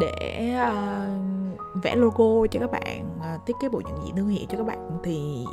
để 0.00 0.54
uh, 0.62 1.82
vẽ 1.82 1.96
logo 1.96 2.46
cho 2.50 2.60
các 2.60 2.70
bạn 2.70 3.06
uh, 3.18 3.46
thiết 3.46 3.56
kế 3.60 3.68
bộ 3.68 3.80
nhận 3.84 4.04
diện 4.04 4.16
thương 4.16 4.28
hiệu 4.28 4.46
cho 4.48 4.58
các 4.58 4.66
bạn. 4.66 4.90
Thì 5.02 5.44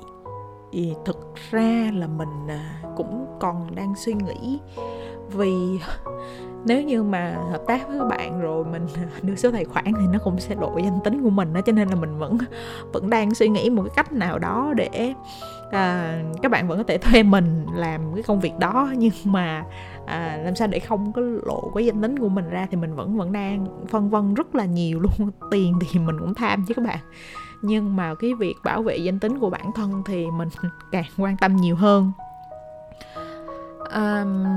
thì 0.71 0.93
thực 1.05 1.35
ra 1.51 1.91
là 1.93 2.07
mình 2.07 2.47
à, 2.47 2.81
cũng 2.95 3.25
còn 3.39 3.75
đang 3.75 3.95
suy 3.95 4.13
nghĩ 4.13 4.59
vì 5.31 5.79
nếu 6.65 6.83
như 6.83 7.03
mà 7.03 7.37
hợp 7.51 7.61
tác 7.67 7.87
với 7.87 7.99
các 7.99 8.05
bạn 8.05 8.41
rồi 8.41 8.65
mình 8.65 8.87
đưa 9.21 9.35
số 9.35 9.51
tài 9.51 9.65
khoản 9.65 9.85
thì 9.85 10.07
nó 10.13 10.19
cũng 10.23 10.39
sẽ 10.39 10.55
lộ 10.55 10.77
danh 10.77 10.99
tính 11.03 11.23
của 11.23 11.29
mình 11.29 11.53
đó 11.53 11.61
cho 11.65 11.71
nên 11.71 11.89
là 11.89 11.95
mình 11.95 12.17
vẫn 12.17 12.37
vẫn 12.93 13.09
đang 13.09 13.35
suy 13.35 13.49
nghĩ 13.49 13.69
một 13.69 13.83
cái 13.83 13.93
cách 13.95 14.11
nào 14.11 14.39
đó 14.39 14.73
để 14.75 15.13
à, 15.71 16.15
các 16.41 16.51
bạn 16.51 16.67
vẫn 16.67 16.77
có 16.77 16.83
thể 16.83 16.97
thuê 16.97 17.23
mình 17.23 17.65
làm 17.75 18.13
cái 18.13 18.23
công 18.23 18.39
việc 18.39 18.59
đó. 18.59 18.91
Nhưng 18.97 19.13
mà 19.23 19.63
à, 20.05 20.39
làm 20.43 20.55
sao 20.55 20.67
để 20.67 20.79
không 20.79 21.13
có 21.13 21.21
lộ 21.21 21.71
cái 21.75 21.85
danh 21.85 22.01
tính 22.01 22.19
của 22.19 22.29
mình 22.29 22.49
ra 22.49 22.67
thì 22.71 22.77
mình 22.77 22.95
vẫn 22.95 23.17
vẫn 23.17 23.31
đang 23.31 23.65
phân 23.89 24.09
vân 24.09 24.33
rất 24.33 24.55
là 24.55 24.65
nhiều 24.65 24.99
luôn. 24.99 25.31
Tiền 25.51 25.79
thì 25.81 25.99
mình 25.99 26.19
cũng 26.19 26.33
tham 26.33 26.65
chứ 26.67 26.73
các 26.73 26.85
bạn. 26.85 26.99
Nhưng 27.61 27.95
mà 27.95 28.15
cái 28.15 28.33
việc 28.33 28.55
bảo 28.63 28.83
vệ 28.83 28.97
danh 28.97 29.19
tính 29.19 29.39
của 29.39 29.49
bản 29.49 29.71
thân 29.75 30.03
thì 30.05 30.25
mình 30.37 30.49
càng 30.91 31.03
quan 31.17 31.37
tâm 31.37 31.55
nhiều 31.55 31.75
hơn. 31.75 32.11
Um, 33.93 34.47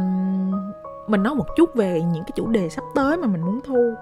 mình 1.07 1.23
nói 1.23 1.35
một 1.35 1.47
chút 1.57 1.75
về 1.75 2.03
những 2.13 2.25
cái 2.25 2.33
chủ 2.35 2.49
đề 2.49 2.69
sắp 2.69 2.85
tới 2.95 3.17
mà 3.17 3.27
mình 3.27 3.43
muốn 3.43 3.61
thu. 3.65 3.95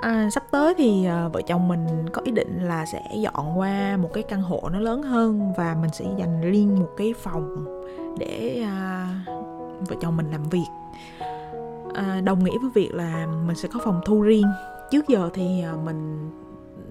À, 0.00 0.28
sắp 0.34 0.44
tới 0.50 0.74
thì 0.78 1.04
à, 1.04 1.28
vợ 1.28 1.42
chồng 1.42 1.68
mình 1.68 2.08
có 2.12 2.22
ý 2.24 2.32
định 2.32 2.68
là 2.68 2.86
sẽ 2.86 3.02
dọn 3.14 3.58
qua 3.58 3.96
một 3.96 4.10
cái 4.12 4.22
căn 4.22 4.42
hộ 4.42 4.68
nó 4.72 4.78
lớn 4.80 5.02
hơn 5.02 5.52
và 5.56 5.76
mình 5.80 5.90
sẽ 5.92 6.04
dành 6.18 6.40
riêng 6.40 6.80
một 6.80 6.88
cái 6.96 7.14
phòng 7.18 7.64
để 8.18 8.62
à, 8.64 9.08
vợ 9.88 9.96
chồng 10.00 10.16
mình 10.16 10.30
làm 10.30 10.42
việc. 10.42 10.66
À, 11.94 12.20
đồng 12.24 12.44
nghĩa 12.44 12.58
với 12.62 12.70
việc 12.74 12.94
là 12.94 13.26
mình 13.46 13.56
sẽ 13.56 13.68
có 13.72 13.80
phòng 13.84 14.00
thu 14.04 14.22
riêng. 14.22 14.46
Trước 14.90 15.08
giờ 15.08 15.30
thì 15.34 15.62
à, 15.62 15.72
mình 15.84 16.30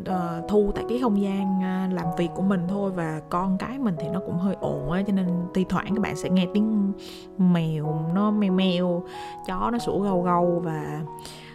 uh, 0.02 0.50
thu 0.50 0.72
tại 0.76 0.86
cái 0.90 1.00
không 1.02 1.22
gian 1.22 1.58
uh, 1.58 1.94
làm 1.94 2.06
việc 2.18 2.30
của 2.36 2.42
mình 2.42 2.68
thôi 2.68 2.92
và 2.92 3.22
con 3.30 3.58
cái 3.58 3.80
mình 3.80 3.96
thì 4.00 4.10
nó 4.10 4.20
cũng 4.26 4.38
hơi 4.38 4.56
ồn 4.60 4.92
á 4.92 5.02
cho 5.08 5.14
nên 5.14 5.28
thi 5.54 5.66
thoảng 5.70 5.96
các 5.96 6.02
bạn 6.02 6.16
sẽ 6.16 6.30
nghe 6.30 6.48
tiếng 6.54 6.94
mèo 7.38 8.06
nó 8.14 8.32
meo 8.32 8.52
meo 8.52 9.04
chó 9.48 9.70
nó 9.72 9.78
sủa 9.78 10.00
gâu 10.00 10.22
gâu 10.22 10.62
và 10.66 11.02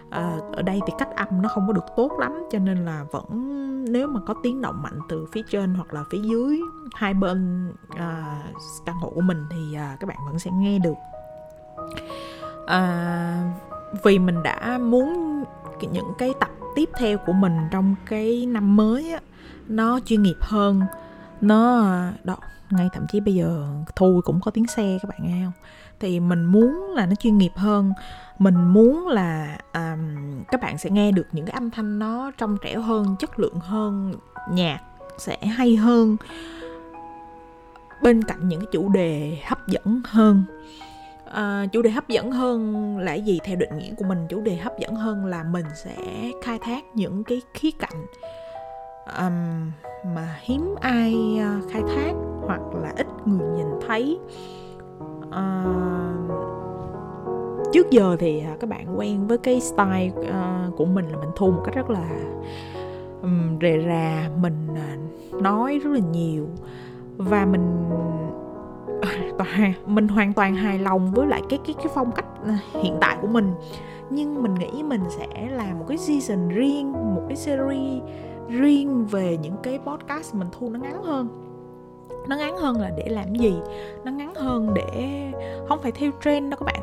uh, 0.07 0.57
ở 0.57 0.63
đây 0.63 0.81
thì 0.87 0.93
cách 0.99 1.17
âm 1.17 1.43
nó 1.43 1.49
không 1.49 1.67
có 1.67 1.73
được 1.73 1.87
tốt 1.97 2.13
lắm 2.19 2.33
cho 2.51 2.59
nên 2.59 2.85
là 2.85 3.05
vẫn 3.11 3.55
nếu 3.93 4.09
mà 4.09 4.21
có 4.27 4.35
tiếng 4.43 4.63
động 4.63 4.83
mạnh 4.83 4.99
từ 5.09 5.27
phía 5.33 5.43
trên 5.51 5.75
hoặc 5.75 5.95
là 5.95 6.05
phía 6.11 6.19
dưới 6.19 6.61
hai 6.95 7.15
bên 7.15 7.69
uh, 7.93 8.57
căn 8.87 8.97
hộ 8.97 9.11
của 9.15 9.21
mình 9.21 9.47
thì 9.51 9.77
uh, 9.77 10.01
các 10.01 10.07
bạn 10.07 10.17
vẫn 10.27 10.39
sẽ 10.39 10.51
nghe 10.55 10.79
được. 10.79 10.95
Uh, 12.65 14.03
vì 14.03 14.19
mình 14.19 14.43
đã 14.43 14.79
muốn 14.79 15.35
những 15.93 16.13
cái 16.19 16.35
tập 16.41 16.51
tiếp 16.75 16.89
theo 16.99 17.19
của 17.19 17.33
mình 17.33 17.57
trong 17.71 17.95
cái 18.07 18.47
năm 18.47 18.77
mới 18.77 19.13
á 19.13 19.21
nó 19.69 20.01
chuyên 20.07 20.23
nghiệp 20.23 20.37
hơn. 20.41 20.81
Nó 21.41 21.85
đó 22.25 22.37
ngay 22.71 22.89
thậm 22.93 23.07
chí 23.13 23.21
bây 23.21 23.35
giờ 23.35 23.67
thu 23.97 24.21
cũng 24.25 24.41
có 24.41 24.51
tiếng 24.51 24.67
xe 24.67 24.99
các 25.03 25.09
bạn 25.09 25.19
nghe 25.23 25.45
không? 25.45 25.53
Thì 26.01 26.21
mình 26.21 26.45
muốn 26.45 26.93
là 26.95 27.07
nó 27.07 27.15
chuyên 27.15 27.39
nghiệp 27.39 27.53
hơn. 27.55 27.93
Mình 28.39 28.55
muốn 28.55 29.09
là 29.09 29.59
um, 29.75 30.17
các 30.49 30.61
bạn 30.61 30.79
sẽ 30.79 30.91
nghe 30.91 31.13
được 31.13 31.27
những 31.33 31.47
cái 31.47 31.55
âm 31.55 31.71
thanh 31.71 31.99
nó 31.99 32.31
trong 32.39 32.57
trẻo 32.65 32.81
hơn 32.81 33.17
chất 33.19 33.39
lượng 33.39 33.59
hơn 33.61 34.15
nhạc 34.51 34.81
sẽ 35.19 35.47
hay 35.47 35.77
hơn. 35.77 36.17
Bên 38.03 38.25
cạnh 38.25 38.49
những 38.49 38.61
cái 38.61 38.69
chủ 38.73 38.89
đề 38.89 39.39
hấp 39.47 39.69
dẫn 39.69 40.03
hơn 40.05 40.45
uh, 41.35 41.73
chủ 41.73 41.83
đề 41.83 41.91
hấp 41.91 42.09
dẫn 42.09 42.31
hơn 42.31 42.99
là 42.99 43.15
gì? 43.15 43.39
Theo 43.45 43.57
định 43.57 43.79
nghĩa 43.79 43.95
của 43.99 44.05
mình 44.05 44.27
chủ 44.29 44.41
đề 44.41 44.57
hấp 44.57 44.79
dẫn 44.79 44.95
hơn 44.95 45.27
là 45.27 45.43
mình 45.43 45.67
sẽ 45.85 45.97
khai 46.43 46.59
thác 46.63 46.85
những 46.95 47.25
cái 47.25 47.41
khía 47.55 47.71
cạnh 47.79 48.07
um, 49.19 49.71
mà 50.15 50.37
hiếm 50.41 50.75
ai 50.81 51.41
uh, 51.41 51.73
khai 51.73 51.83
thác 51.83 52.13
hoặc 52.47 52.61
là 52.83 52.93
ít 52.97 53.07
người 53.25 53.49
nhìn 53.57 53.67
thấy. 53.87 54.19
Uh, 55.29 55.35
trước 57.73 57.91
giờ 57.91 58.17
thì 58.19 58.43
uh, 58.55 58.61
các 58.61 58.71
bạn 58.71 58.99
quen 58.99 59.27
với 59.27 59.39
cái 59.39 59.61
style 59.61 60.11
uh, 60.19 60.77
của 60.77 60.85
mình 60.85 61.09
là 61.09 61.19
mình 61.19 61.31
thu 61.37 61.51
một 61.51 61.63
cách 61.65 61.75
rất 61.75 61.91
là 61.91 62.09
um, 63.23 63.59
rề 63.61 63.85
rà 63.87 64.29
mình 64.41 64.69
uh, 64.73 65.43
nói 65.43 65.81
rất 65.85 65.91
là 65.91 66.01
nhiều. 66.13 66.49
Và 67.17 67.45
mình 67.45 67.91
mình 69.87 70.09
hoàn 70.09 70.33
toàn 70.33 70.55
hài 70.55 70.79
lòng 70.79 71.11
với 71.11 71.27
lại 71.27 71.43
cái 71.49 71.59
cái 71.67 71.75
cái 71.75 71.87
phong 71.95 72.13
cách 72.13 72.27
à, 72.47 72.59
hiện 72.83 72.97
tại 73.01 73.17
của 73.21 73.29
mình. 73.29 73.53
Nhưng 74.11 74.43
mình 74.43 74.55
nghĩ 74.55 74.83
mình 74.83 75.01
sẽ 75.09 75.49
làm 75.51 75.79
một 75.79 75.85
cái 75.89 75.99
season 75.99 76.49
riêng 76.49 76.93
một 76.93 77.23
cái 77.29 77.37
series 77.37 78.03
riêng 78.49 79.05
về 79.05 79.39
những 79.43 79.57
cái 79.63 79.79
podcast 79.87 80.35
mình 80.35 80.49
thu 80.59 80.71
nó 80.71 80.79
ngắn 80.79 81.03
hơn. 81.03 81.29
Nó 82.29 82.37
ngắn 82.37 82.57
hơn 82.57 82.81
là 82.81 82.91
để 82.97 83.09
làm 83.09 83.35
gì? 83.35 83.55
Nó 84.05 84.13
ngắn 84.13 84.35
hơn 84.35 84.75
để 84.75 85.21
không 85.69 85.79
phải 85.83 85.93
theo 85.93 86.11
trend 86.25 86.51
đâu 86.51 86.59
các 86.61 86.65
bạn. 86.65 86.83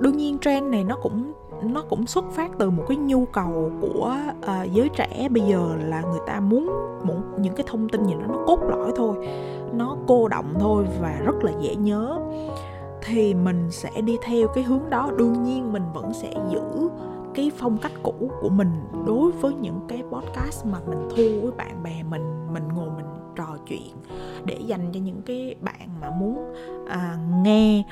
Đương 0.00 0.16
nhiên 0.16 0.38
trend 0.38 0.66
này 0.66 0.84
nó 0.84 0.96
cũng 1.02 1.32
nó 1.62 1.82
cũng 1.82 2.06
xuất 2.06 2.24
phát 2.32 2.50
từ 2.58 2.70
một 2.70 2.84
cái 2.88 2.96
nhu 2.96 3.24
cầu 3.24 3.70
của 3.80 4.16
uh, 4.38 4.72
giới 4.72 4.88
trẻ 4.88 5.28
bây 5.30 5.42
giờ 5.42 5.68
là 5.84 6.00
người 6.00 6.20
ta 6.26 6.40
muốn 6.40 6.70
muốn 7.04 7.22
những 7.38 7.54
cái 7.54 7.66
thông 7.68 7.88
tin 7.88 8.04
gì 8.04 8.14
đó 8.14 8.26
nó 8.28 8.44
cốt 8.46 8.58
lõi 8.68 8.92
thôi 8.96 9.28
nó 9.72 9.96
cô 10.06 10.28
động 10.28 10.54
thôi 10.60 10.84
và 11.00 11.20
rất 11.24 11.44
là 11.44 11.52
dễ 11.60 11.74
nhớ. 11.74 12.20
Thì 13.02 13.34
mình 13.34 13.70
sẽ 13.70 13.90
đi 14.00 14.16
theo 14.22 14.48
cái 14.48 14.64
hướng 14.64 14.90
đó. 14.90 15.10
Đương 15.18 15.42
nhiên 15.42 15.72
mình 15.72 15.82
vẫn 15.94 16.12
sẽ 16.12 16.32
giữ 16.50 16.88
cái 17.34 17.50
phong 17.56 17.78
cách 17.78 17.92
cũ 18.02 18.30
của 18.40 18.48
mình 18.48 18.70
đối 19.06 19.32
với 19.32 19.54
những 19.54 19.80
cái 19.88 20.02
podcast 20.10 20.66
mà 20.66 20.78
mình 20.88 21.08
thu 21.10 21.40
với 21.42 21.52
bạn 21.56 21.82
bè 21.82 22.02
mình 22.10 22.52
mình 22.52 22.68
ngồi 22.74 22.90
mình 22.96 23.06
trò 23.36 23.56
chuyện 23.66 23.96
để 24.44 24.58
dành 24.66 24.90
cho 24.92 25.00
những 25.00 25.22
cái 25.26 25.54
bạn 25.60 25.88
mà 26.00 26.10
muốn 26.10 26.54
à, 26.88 27.16
nghe 27.42 27.84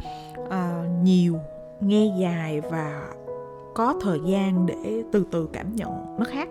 à, 0.50 0.84
nhiều 1.02 1.34
nghe 1.80 2.14
dài 2.20 2.60
và 2.60 3.08
có 3.74 3.94
thời 4.00 4.20
gian 4.26 4.66
để 4.66 5.02
từ 5.12 5.26
từ 5.30 5.48
cảm 5.52 5.76
nhận 5.76 6.16
nó 6.18 6.24
khác. 6.28 6.48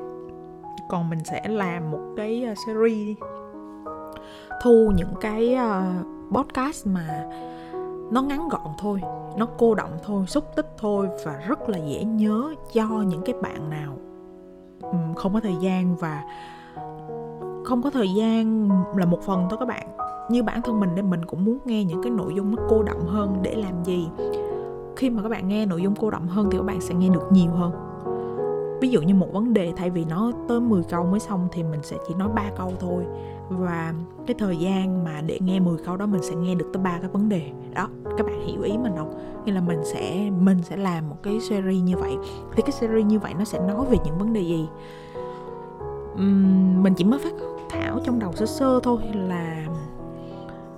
Còn 0.89 1.09
mình 1.09 1.19
sẽ 1.23 1.47
làm 1.47 1.91
một 1.91 2.01
cái 2.17 2.43
à, 2.43 2.53
series 2.65 3.17
thu 4.61 4.91
những 4.95 5.13
cái 5.21 5.55
uh, 5.55 6.05
podcast 6.35 6.87
mà 6.87 7.25
nó 8.11 8.21
ngắn 8.21 8.49
gọn 8.49 8.71
thôi 8.79 9.01
nó 9.37 9.47
cô 9.57 9.75
động 9.75 9.91
thôi 10.03 10.25
xúc 10.27 10.43
tích 10.55 10.75
thôi 10.77 11.07
và 11.25 11.41
rất 11.47 11.69
là 11.69 11.77
dễ 11.77 12.03
nhớ 12.03 12.53
cho 12.73 12.87
những 13.07 13.21
cái 13.25 13.35
bạn 13.41 13.69
nào 13.69 13.97
không 15.15 15.33
có 15.33 15.39
thời 15.39 15.55
gian 15.61 15.95
và 15.95 16.23
không 17.65 17.81
có 17.81 17.89
thời 17.89 18.13
gian 18.17 18.69
là 18.95 19.05
một 19.05 19.21
phần 19.21 19.47
thôi 19.49 19.57
các 19.59 19.67
bạn. 19.67 19.87
Như 20.29 20.43
bản 20.43 20.61
thân 20.61 20.79
mình 20.79 20.89
nên 20.95 21.09
mình 21.09 21.25
cũng 21.25 21.45
muốn 21.45 21.57
nghe 21.65 21.83
những 21.83 22.03
cái 22.03 22.11
nội 22.11 22.33
dung 22.35 22.55
nó 22.55 22.63
cô 22.69 22.83
động 22.83 23.05
hơn 23.07 23.37
để 23.41 23.55
làm 23.55 23.83
gì. 23.83 24.07
Khi 24.95 25.09
mà 25.09 25.21
các 25.21 25.29
bạn 25.29 25.47
nghe 25.47 25.65
nội 25.65 25.81
dung 25.81 25.95
cô 25.95 26.09
động 26.09 26.27
hơn 26.27 26.47
thì 26.51 26.57
các 26.57 26.63
bạn 26.63 26.81
sẽ 26.81 26.93
nghe 26.93 27.09
được 27.09 27.31
nhiều 27.31 27.51
hơn 27.51 27.71
ví 28.83 28.89
dụ 28.89 29.01
như 29.01 29.15
một 29.15 29.33
vấn 29.33 29.53
đề 29.53 29.73
thay 29.75 29.89
vì 29.89 30.05
nó 30.05 30.31
tới 30.47 30.59
10 30.59 30.83
câu 30.83 31.05
mới 31.05 31.19
xong 31.19 31.47
thì 31.51 31.63
mình 31.63 31.79
sẽ 31.83 31.97
chỉ 32.07 32.13
nói 32.13 32.29
ba 32.35 32.43
câu 32.57 32.73
thôi. 32.79 33.03
Và 33.49 33.93
cái 34.27 34.35
thời 34.39 34.57
gian 34.57 35.03
mà 35.03 35.21
để 35.21 35.39
nghe 35.41 35.59
10 35.59 35.77
câu 35.85 35.97
đó 35.97 36.05
mình 36.05 36.21
sẽ 36.23 36.35
nghe 36.35 36.55
được 36.55 36.69
tới 36.73 36.83
ba 36.83 36.97
cái 36.99 37.09
vấn 37.09 37.29
đề. 37.29 37.51
Đó 37.73 37.87
các 38.17 38.25
bạn 38.25 38.47
hiểu 38.47 38.61
ý 38.61 38.77
mình 38.77 38.93
không? 38.97 39.13
Nghĩa 39.45 39.51
là 39.51 39.61
mình 39.61 39.79
sẽ 39.83 40.29
mình 40.39 40.63
sẽ 40.63 40.77
làm 40.77 41.09
một 41.09 41.15
cái 41.23 41.39
series 41.39 41.83
như 41.83 41.97
vậy. 41.97 42.17
Thì 42.55 42.61
cái 42.61 42.71
series 42.71 43.05
như 43.05 43.19
vậy 43.19 43.33
nó 43.39 43.45
sẽ 43.45 43.59
nói 43.59 43.85
về 43.89 43.97
những 44.05 44.17
vấn 44.17 44.33
đề 44.33 44.41
gì? 44.41 44.67
Uhm, 46.13 46.83
mình 46.83 46.93
chỉ 46.97 47.03
mới 47.03 47.19
phát 47.19 47.33
thảo 47.69 47.99
trong 48.03 48.19
đầu 48.19 48.33
sơ 48.33 48.45
sơ 48.45 48.79
thôi 48.83 49.01
là 49.13 49.65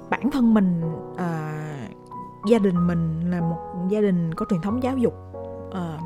bản 0.09 0.31
thân 0.31 0.53
mình 0.53 0.81
uh, 1.13 2.49
gia 2.49 2.59
đình 2.59 2.87
mình 2.87 3.31
là 3.31 3.41
một 3.41 3.87
gia 3.89 4.01
đình 4.01 4.33
có 4.33 4.45
truyền 4.49 4.61
thống 4.61 4.83
giáo 4.83 4.97
dục. 4.97 5.13
Uh, 5.67 6.01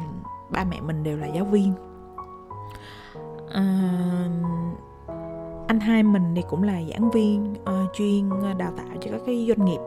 ba 0.49 0.63
mẹ 0.63 0.81
mình 0.81 1.03
đều 1.03 1.17
là 1.17 1.27
giáo 1.27 1.45
viên 1.45 1.73
à, 3.51 3.89
anh 5.67 5.79
hai 5.79 6.03
mình 6.03 6.23
thì 6.35 6.43
cũng 6.49 6.63
là 6.63 6.81
giảng 6.89 7.11
viên 7.11 7.53
uh, 7.53 7.93
chuyên 7.93 8.29
ờ, 8.29 8.53
đào 8.53 8.71
tạo 8.77 8.87
cho 9.01 9.11
các 9.11 9.21
cái 9.25 9.45
doanh 9.47 9.65
nghiệp. 9.65 9.79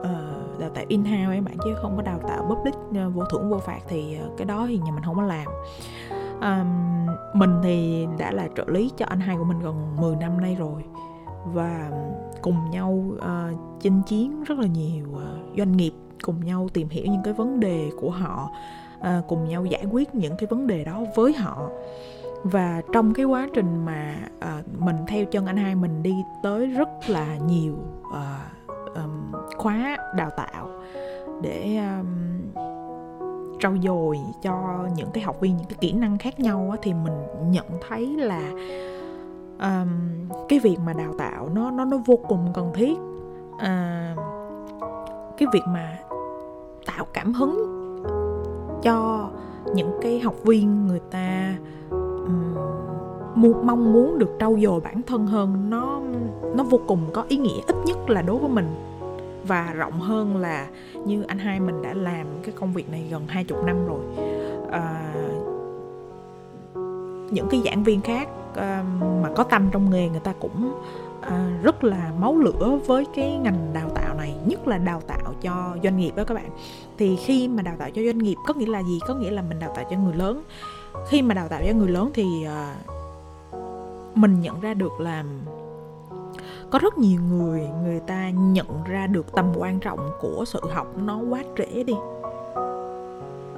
Uh, 0.00 0.60
đào 0.60 0.70
tạo 0.74 0.84
in 0.88 1.04
house 1.04 1.24
ấy 1.24 1.40
bạn 1.40 1.56
chứ 1.64 1.74
không 1.82 1.96
có 1.96 2.02
đào 2.02 2.18
tạo 2.28 2.42
public 2.44 2.74
uh, 2.74 3.14
vô 3.14 3.24
thưởng 3.24 3.50
vô 3.50 3.58
phạt 3.58 3.80
thì 3.88 4.18
uh, 4.26 4.36
cái 4.38 4.44
đó 4.44 4.66
thì 4.68 4.78
nhà 4.78 4.92
mình 4.92 5.04
không 5.04 5.16
có 5.16 5.22
làm. 5.22 5.46
Um, 6.40 7.06
mình 7.34 7.60
thì 7.62 8.06
đã 8.18 8.32
là 8.32 8.48
trợ 8.56 8.64
lý 8.66 8.90
cho 8.96 9.06
anh 9.08 9.20
hai 9.20 9.36
của 9.36 9.44
mình 9.44 9.60
gần 9.60 9.96
10 10.00 10.16
năm 10.16 10.40
nay 10.40 10.56
rồi. 10.58 10.84
Và 11.44 11.90
cùng 12.42 12.70
nhau 12.70 13.04
uh, 13.14 13.80
chinh 13.80 14.02
chiến 14.06 14.44
rất 14.44 14.58
là 14.58 14.66
nhiều 14.66 15.04
uh, 15.12 15.58
doanh 15.58 15.76
nghiệp 15.76 15.92
cùng 16.22 16.44
nhau 16.44 16.68
tìm 16.72 16.88
hiểu 16.88 17.06
những 17.06 17.22
cái 17.24 17.34
vấn 17.34 17.60
đề 17.60 17.90
của 18.00 18.10
họ 18.10 18.50
uh, 18.98 19.26
cùng 19.28 19.48
nhau 19.48 19.64
giải 19.64 19.84
quyết 19.90 20.14
những 20.14 20.36
cái 20.38 20.46
vấn 20.46 20.66
đề 20.66 20.84
đó 20.84 21.02
với 21.16 21.32
họ 21.32 21.68
và 22.44 22.82
trong 22.92 23.14
cái 23.14 23.24
quá 23.24 23.48
trình 23.54 23.84
mà 23.84 24.14
uh, 24.36 24.80
mình 24.82 24.96
theo 25.08 25.24
chân 25.24 25.46
anh 25.46 25.56
hai 25.56 25.74
mình 25.74 26.02
đi 26.02 26.14
tới 26.42 26.66
rất 26.66 26.88
là 27.08 27.36
nhiều 27.36 27.74
uh, 28.08 28.94
um, 28.94 29.32
khóa 29.56 29.96
đào 30.16 30.30
tạo 30.36 30.68
để 31.42 31.76
um, 31.76 32.06
trau 33.60 33.76
dồi 33.82 34.18
cho 34.42 34.86
những 34.96 35.10
cái 35.12 35.24
học 35.24 35.40
viên 35.40 35.56
những 35.56 35.66
cái 35.66 35.78
kỹ 35.80 35.92
năng 35.92 36.18
khác 36.18 36.40
nhau 36.40 36.68
á, 36.70 36.76
thì 36.82 36.94
mình 36.94 37.50
nhận 37.50 37.66
thấy 37.88 38.16
là 38.16 38.50
um, 39.60 39.88
cái 40.48 40.58
việc 40.58 40.76
mà 40.86 40.92
đào 40.92 41.14
tạo 41.18 41.48
nó 41.54 41.70
nó 41.70 41.84
nó 41.84 41.96
vô 42.06 42.16
cùng 42.28 42.52
cần 42.54 42.70
thiết. 42.74 42.98
Uh, 43.54 44.18
cái 45.38 45.48
việc 45.52 45.62
mà 45.66 45.98
tạo 46.86 47.04
cảm 47.12 47.32
hứng 47.32 47.66
cho 48.82 49.28
những 49.74 49.98
cái 50.02 50.20
học 50.20 50.34
viên 50.44 50.86
người 50.86 51.00
ta 51.10 51.54
mong 53.36 53.92
muốn 53.92 54.18
được 54.18 54.36
trau 54.40 54.58
dồi 54.62 54.80
bản 54.80 55.02
thân 55.02 55.26
hơn 55.26 55.70
nó 55.70 56.00
nó 56.56 56.64
vô 56.64 56.80
cùng 56.86 57.00
có 57.12 57.24
ý 57.28 57.36
nghĩa 57.36 57.60
ít 57.66 57.76
nhất 57.86 58.10
là 58.10 58.22
đối 58.22 58.38
với 58.38 58.48
mình. 58.48 58.68
Và 59.46 59.72
rộng 59.72 60.00
hơn 60.00 60.36
là 60.36 60.66
như 61.06 61.22
anh 61.22 61.38
hai 61.38 61.60
mình 61.60 61.82
đã 61.82 61.94
làm 61.94 62.26
cái 62.42 62.54
công 62.60 62.72
việc 62.72 62.90
này 62.90 63.04
gần 63.10 63.22
hai 63.28 63.44
chục 63.44 63.64
năm 63.64 63.86
rồi. 63.86 64.00
À, 64.70 65.14
những 67.30 67.48
cái 67.50 67.62
giảng 67.64 67.84
viên 67.84 68.00
khác 68.00 68.28
à, 68.54 68.84
mà 69.22 69.28
có 69.36 69.44
tâm 69.44 69.68
trong 69.72 69.90
nghề 69.90 70.08
người 70.08 70.20
ta 70.20 70.32
cũng 70.40 70.72
à, 71.20 71.60
rất 71.62 71.84
là 71.84 72.12
máu 72.18 72.36
lửa 72.36 72.78
với 72.86 73.06
cái 73.14 73.36
ngành 73.36 73.70
đào 73.74 73.88
tạo 73.94 74.14
này 74.14 74.34
nhất 74.46 74.68
là 74.68 74.78
đào 74.78 75.00
tạo 75.06 75.34
cho 75.42 75.76
doanh 75.82 75.96
nghiệp 75.96 76.12
đó 76.16 76.24
các 76.24 76.34
bạn. 76.34 76.50
Thì 76.98 77.16
khi 77.16 77.48
mà 77.48 77.62
đào 77.62 77.74
tạo 77.78 77.90
cho 77.90 78.02
doanh 78.02 78.18
nghiệp 78.18 78.36
có 78.46 78.54
nghĩa 78.54 78.66
là 78.66 78.82
gì? 78.82 78.98
Có 79.08 79.14
nghĩa 79.14 79.30
là 79.30 79.42
mình 79.42 79.58
đào 79.60 79.72
tạo 79.76 79.84
cho 79.90 79.96
người 79.96 80.14
lớn. 80.14 80.42
Khi 81.08 81.22
mà 81.22 81.34
đào 81.34 81.48
tạo 81.48 81.60
cho 81.66 81.72
người 81.72 81.88
lớn 81.88 82.10
thì 82.14 82.44
à, 82.44 82.74
mình 84.14 84.40
nhận 84.40 84.60
ra 84.60 84.74
được 84.74 85.00
là 85.00 85.24
có 86.70 86.78
rất 86.78 86.98
nhiều 86.98 87.20
người 87.20 87.68
người 87.82 88.00
ta 88.00 88.30
nhận 88.30 88.84
ra 88.84 89.06
được 89.06 89.32
tầm 89.32 89.52
quan 89.56 89.80
trọng 89.80 90.10
của 90.20 90.44
sự 90.46 90.60
học 90.72 90.86
nó 90.98 91.18
quá 91.30 91.42
trễ 91.58 91.84
đi. 91.84 91.94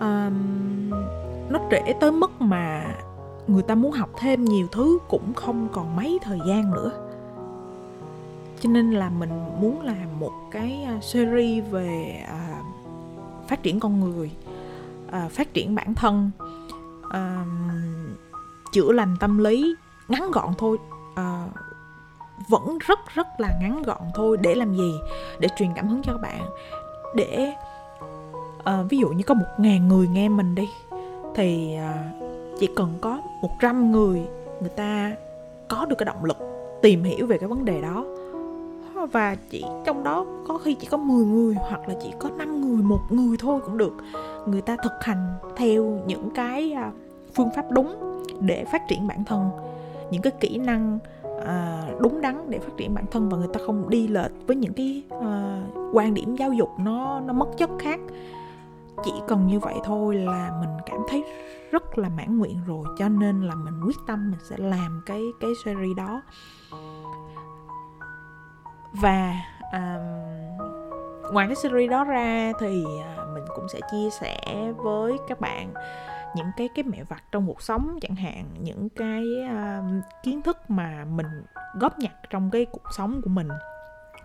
Um, 0.00 0.90
nó 1.48 1.58
trễ 1.70 1.92
tới 2.00 2.12
mức 2.12 2.40
mà 2.40 2.94
người 3.46 3.62
ta 3.62 3.74
muốn 3.74 3.92
học 3.92 4.10
thêm 4.18 4.44
nhiều 4.44 4.66
thứ 4.72 4.98
cũng 5.08 5.34
không 5.34 5.68
còn 5.72 5.96
mấy 5.96 6.18
thời 6.22 6.38
gian 6.46 6.70
nữa. 6.70 6.90
Cho 8.60 8.70
nên 8.70 8.90
là 8.90 9.10
mình 9.10 9.30
muốn 9.60 9.80
làm 9.80 10.20
một 10.20 10.32
cái 10.50 10.82
à, 10.82 10.98
series 11.02 11.64
về 11.70 12.24
uh, 12.24 12.66
phát 13.48 13.62
triển 13.62 13.80
con 13.80 14.00
người 14.00 14.30
uh, 15.08 15.32
phát 15.32 15.54
triển 15.54 15.74
bản 15.74 15.94
thân 15.94 16.30
uh, 17.06 17.48
chữa 18.72 18.92
lành 18.92 19.16
tâm 19.20 19.38
lý 19.38 19.74
ngắn 20.12 20.30
gọn 20.30 20.50
thôi. 20.58 20.78
À, 21.14 21.46
vẫn 22.48 22.78
rất 22.78 22.98
rất 23.14 23.26
là 23.38 23.48
ngắn 23.60 23.82
gọn 23.82 24.02
thôi. 24.14 24.36
Để 24.40 24.54
làm 24.54 24.74
gì? 24.74 24.92
Để 25.38 25.48
truyền 25.56 25.72
cảm 25.74 25.88
hứng 25.88 26.02
cho 26.02 26.12
các 26.12 26.20
bạn. 26.22 26.40
Để 27.14 27.52
à, 28.64 28.82
ví 28.88 28.98
dụ 28.98 29.08
như 29.08 29.22
có 29.22 29.34
một 29.34 29.46
ngàn 29.58 29.88
người 29.88 30.08
nghe 30.08 30.28
mình 30.28 30.54
đi 30.54 30.68
thì 31.34 31.76
à, 31.76 32.10
chỉ 32.58 32.68
cần 32.76 32.94
có 33.00 33.20
100 33.42 33.92
người 33.92 34.22
người 34.60 34.70
ta 34.70 35.12
có 35.68 35.84
được 35.84 35.96
cái 35.98 36.04
động 36.04 36.24
lực 36.24 36.36
tìm 36.82 37.04
hiểu 37.04 37.26
về 37.26 37.38
cái 37.38 37.48
vấn 37.48 37.64
đề 37.64 37.80
đó. 37.80 38.04
Và 39.12 39.36
chỉ 39.50 39.64
trong 39.84 40.04
đó 40.04 40.26
có 40.48 40.58
khi 40.58 40.74
chỉ 40.74 40.86
có 40.86 40.96
10 40.96 41.24
người 41.24 41.54
hoặc 41.54 41.88
là 41.88 41.94
chỉ 42.02 42.12
có 42.18 42.30
5 42.30 42.60
người 42.60 42.82
một 42.82 43.00
người 43.10 43.36
thôi 43.36 43.60
cũng 43.64 43.78
được. 43.78 43.92
Người 44.46 44.60
ta 44.60 44.76
thực 44.82 44.92
hành 45.00 45.34
theo 45.56 46.00
những 46.06 46.30
cái 46.34 46.76
phương 47.34 47.50
pháp 47.56 47.70
đúng 47.70 48.22
để 48.40 48.64
phát 48.72 48.82
triển 48.88 49.06
bản 49.06 49.24
thân 49.24 49.50
những 50.12 50.22
cái 50.22 50.32
kỹ 50.40 50.58
năng 50.58 50.98
à, 51.46 51.88
đúng 52.00 52.20
đắn 52.20 52.50
để 52.50 52.58
phát 52.58 52.72
triển 52.76 52.94
bản 52.94 53.04
thân 53.10 53.28
và 53.28 53.38
người 53.38 53.48
ta 53.52 53.60
không 53.66 53.90
đi 53.90 54.08
lệch 54.08 54.30
với 54.46 54.56
những 54.56 54.72
cái 54.72 55.02
à, 55.20 55.62
quan 55.92 56.14
điểm 56.14 56.36
giáo 56.36 56.52
dục 56.52 56.70
nó 56.78 57.20
nó 57.20 57.32
mất 57.32 57.48
chất 57.58 57.70
khác. 57.78 58.00
Chỉ 59.04 59.12
cần 59.28 59.46
như 59.46 59.58
vậy 59.58 59.74
thôi 59.84 60.14
là 60.16 60.50
mình 60.60 60.70
cảm 60.86 60.98
thấy 61.08 61.24
rất 61.70 61.98
là 61.98 62.08
mãn 62.08 62.38
nguyện 62.38 62.58
rồi 62.66 62.84
cho 62.98 63.08
nên 63.08 63.42
là 63.42 63.54
mình 63.54 63.74
quyết 63.86 63.96
tâm 64.06 64.30
mình 64.30 64.40
sẽ 64.50 64.56
làm 64.58 65.02
cái 65.06 65.22
cái 65.40 65.50
series 65.64 65.96
đó. 65.96 66.22
Và 68.92 69.34
à, 69.72 69.96
ngoài 71.32 71.46
cái 71.46 71.56
series 71.56 71.90
đó 71.90 72.04
ra 72.04 72.52
thì 72.60 72.84
à, 73.02 73.24
mình 73.34 73.44
cũng 73.56 73.68
sẽ 73.68 73.80
chia 73.92 74.10
sẻ 74.20 74.72
với 74.76 75.18
các 75.28 75.40
bạn 75.40 75.74
những 76.36 76.46
cái 76.56 76.68
cái 76.74 76.82
mẹ 76.82 77.04
vặt 77.04 77.22
trong 77.32 77.46
cuộc 77.46 77.62
sống 77.62 77.98
chẳng 78.00 78.16
hạn 78.16 78.44
những 78.60 78.88
cái 78.88 79.24
uh, 79.44 80.04
kiến 80.22 80.42
thức 80.42 80.70
mà 80.70 81.04
mình 81.04 81.26
góp 81.80 81.98
nhặt 81.98 82.12
trong 82.30 82.50
cái 82.50 82.64
cuộc 82.64 82.92
sống 82.96 83.20
của 83.24 83.30
mình. 83.30 83.48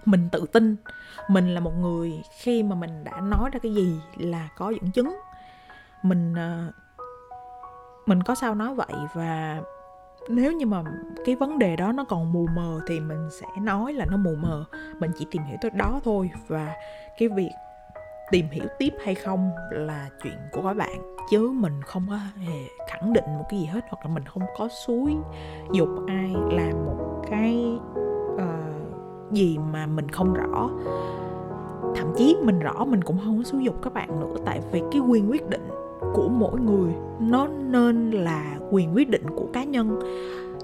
Mình 0.06 0.30
tự 0.32 0.46
tin 0.54 0.76
mình 1.30 1.54
là 1.54 1.60
một 1.60 1.74
người 1.78 2.22
khi 2.40 2.64
mà 2.64 2.76
mình 2.76 3.04
đã 3.04 3.22
nói 3.22 3.50
ra 3.54 3.60
cái 3.60 3.74
gì 3.74 4.00
là 4.18 4.50
có 4.58 4.70
dẫn 4.70 4.92
chứng. 4.92 5.20
Mình 6.04 6.34
uh, 6.34 6.74
mình 8.06 8.24
có 8.24 8.36
sao 8.36 8.56
nói 8.56 8.76
vậy 8.76 8.94
và 9.14 9.62
nếu 10.30 10.52
như 10.52 10.66
mà 10.66 10.84
cái 11.26 11.36
vấn 11.36 11.60
đề 11.60 11.76
đó 11.76 11.92
nó 11.92 12.04
còn 12.04 12.34
mù 12.34 12.48
mờ 12.56 12.80
thì 12.88 13.00
mình 13.00 13.30
sẽ 13.32 13.48
nói 13.62 13.94
là 13.94 14.06
nó 14.06 14.18
mù 14.18 14.36
mờ. 14.36 14.66
Mình 15.00 15.12
chỉ 15.20 15.28
tìm 15.32 15.44
hiểu 15.44 15.58
tới 15.62 15.72
đó 15.72 16.02
thôi 16.04 16.32
và 16.48 16.76
cái 17.18 17.30
việc 17.30 17.52
tìm 18.32 18.46
hiểu 18.52 18.66
tiếp 18.80 18.94
hay 19.04 19.16
không 19.16 19.52
là 19.72 20.10
chuyện 20.24 20.38
của 20.52 20.62
các 20.62 20.74
bạn. 20.74 21.18
Chứ 21.30 21.52
mình 21.54 21.82
không 21.82 22.06
có 22.10 22.16
hề 22.16 22.60
khẳng 22.90 23.14
định 23.14 23.24
một 23.38 23.46
cái 23.50 23.60
gì 23.60 23.66
hết 23.66 23.86
hoặc 23.90 24.06
là 24.06 24.16
mình 24.16 24.24
không 24.26 24.44
có 24.58 24.68
suối 24.68 25.16
dục 25.74 25.90
ai 26.08 26.36
làm 26.52 26.86
một 26.86 27.24
cái 27.30 27.80
uh, 28.34 29.32
gì 29.32 29.58
mà 29.72 29.86
mình 29.86 30.10
không 30.10 30.34
rõ. 30.34 30.70
Thậm 31.96 32.08
chí 32.18 32.38
mình 32.44 32.60
rõ 32.60 32.86
mình 32.86 33.02
cũng 33.02 33.18
không 33.24 33.38
có 33.38 33.44
xúi 33.44 33.64
dục 33.64 33.76
các 33.82 33.94
bạn 33.94 34.20
nữa 34.20 34.36
tại 34.46 34.62
vì 34.72 34.82
cái 34.92 35.02
quyền 35.02 35.32
quyết 35.32 35.50
định 35.50 35.68
của 36.14 36.30
mỗi 36.30 36.60
người 36.60 36.94
nó 37.20 37.48
nên 37.48 38.12
là 38.12 38.58
quyền 38.72 38.96
quyết 38.96 39.10
định 39.10 39.24
của 39.36 39.48
cá 39.54 39.64
nhân 39.64 40.00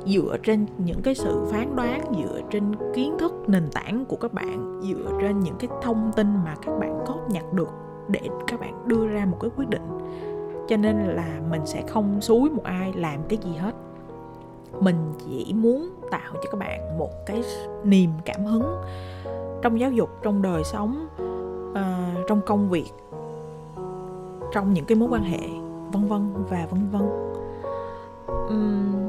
dựa 0.06 0.38
trên 0.44 0.66
những 0.78 1.02
cái 1.02 1.16
sự 1.16 1.46
phán 1.52 1.76
đoán 1.76 2.02
dựa 2.18 2.42
trên 2.50 2.64
kiến 2.94 3.18
thức 3.20 3.34
nền 3.48 3.70
tảng 3.74 4.06
của 4.06 4.16
các 4.16 4.34
bạn 4.34 4.82
dựa 4.84 5.12
trên 5.22 5.40
những 5.40 5.56
cái 5.60 5.70
thông 5.82 6.12
tin 6.16 6.28
mà 6.46 6.56
các 6.66 6.80
bạn 6.80 7.00
có 7.08 7.16
nhặt 7.30 7.54
được 7.54 7.70
để 8.08 8.20
các 8.48 8.60
bạn 8.60 8.88
đưa 8.88 9.08
ra 9.08 9.26
một 9.26 9.38
cái 9.40 9.52
quyết 9.58 9.70
định. 9.70 9.88
Cho 10.68 10.78
nên 10.78 10.98
là 10.98 11.40
mình 11.50 11.62
sẽ 11.66 11.84
không 11.88 12.22
xúi 12.22 12.50
một 12.50 12.64
ai 12.64 12.94
làm 12.94 13.20
cái 13.30 13.40
gì 13.44 13.56
hết. 13.56 13.76
Mình 14.80 15.14
chỉ 15.26 15.54
muốn 15.54 15.90
tạo 16.12 16.34
cho 16.34 16.52
các 16.52 16.58
bạn 16.58 16.98
một 16.98 17.26
cái 17.26 17.44
niềm 17.84 18.10
cảm 18.26 18.46
hứng 18.46 18.64
trong 19.62 19.80
giáo 19.80 19.92
dục 19.92 20.10
trong 20.24 20.42
đời 20.42 20.64
sống 20.64 21.08
uh, 21.72 22.28
trong 22.28 22.42
công 22.46 22.70
việc 22.70 22.92
trong 24.54 24.74
những 24.74 24.86
cái 24.86 24.96
mối 24.96 25.10
quan 25.12 25.24
hệ 25.24 25.40
vân 25.92 26.08
vân 26.08 26.34
và 26.50 26.68
vân 26.72 26.90
vân. 26.92 27.02
Uhm, 28.46 29.03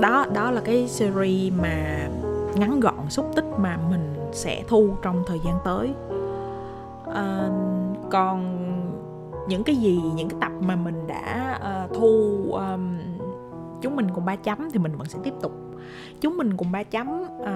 đó 0.00 0.26
đó 0.34 0.50
là 0.50 0.60
cái 0.60 0.88
series 0.88 1.52
mà 1.52 2.08
ngắn 2.54 2.80
gọn 2.80 3.10
xúc 3.10 3.32
tích 3.36 3.44
mà 3.58 3.78
mình 3.90 4.14
sẽ 4.32 4.64
thu 4.68 4.88
trong 5.02 5.22
thời 5.26 5.38
gian 5.46 5.58
tới. 5.64 5.92
À, 7.14 7.48
còn 8.10 8.56
những 9.48 9.64
cái 9.64 9.76
gì 9.76 10.00
những 10.14 10.28
cái 10.28 10.38
tập 10.40 10.52
mà 10.60 10.76
mình 10.76 11.06
đã 11.06 11.58
uh, 11.84 11.98
thu 11.98 12.42
um, 12.52 12.98
chúng 13.82 13.96
mình 13.96 14.06
cùng 14.14 14.24
ba 14.24 14.36
chấm 14.36 14.70
thì 14.72 14.78
mình 14.78 14.96
vẫn 14.96 15.08
sẽ 15.08 15.18
tiếp 15.22 15.34
tục. 15.42 15.52
Chúng 16.20 16.36
mình 16.36 16.56
cùng 16.56 16.72
ba 16.72 16.82
chấm 16.82 17.22
uh, 17.22 17.48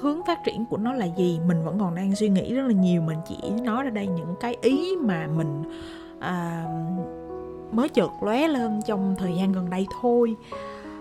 hướng 0.00 0.20
phát 0.26 0.38
triển 0.46 0.66
của 0.70 0.76
nó 0.76 0.92
là 0.92 1.06
gì 1.16 1.40
mình 1.48 1.64
vẫn 1.64 1.78
còn 1.78 1.94
đang 1.94 2.16
suy 2.16 2.28
nghĩ 2.28 2.54
rất 2.54 2.62
là 2.66 2.72
nhiều. 2.72 3.02
Mình 3.02 3.18
chỉ 3.28 3.50
nói 3.50 3.84
ra 3.84 3.90
đây 3.90 4.06
những 4.06 4.34
cái 4.40 4.56
ý 4.60 4.96
mà 4.96 5.26
mình 5.36 5.62
uh, 6.18 7.74
mới 7.74 7.88
chợt 7.88 8.10
lóe 8.22 8.48
lên 8.48 8.80
trong 8.86 9.14
thời 9.18 9.36
gian 9.36 9.52
gần 9.52 9.70
đây 9.70 9.86
thôi 10.00 10.36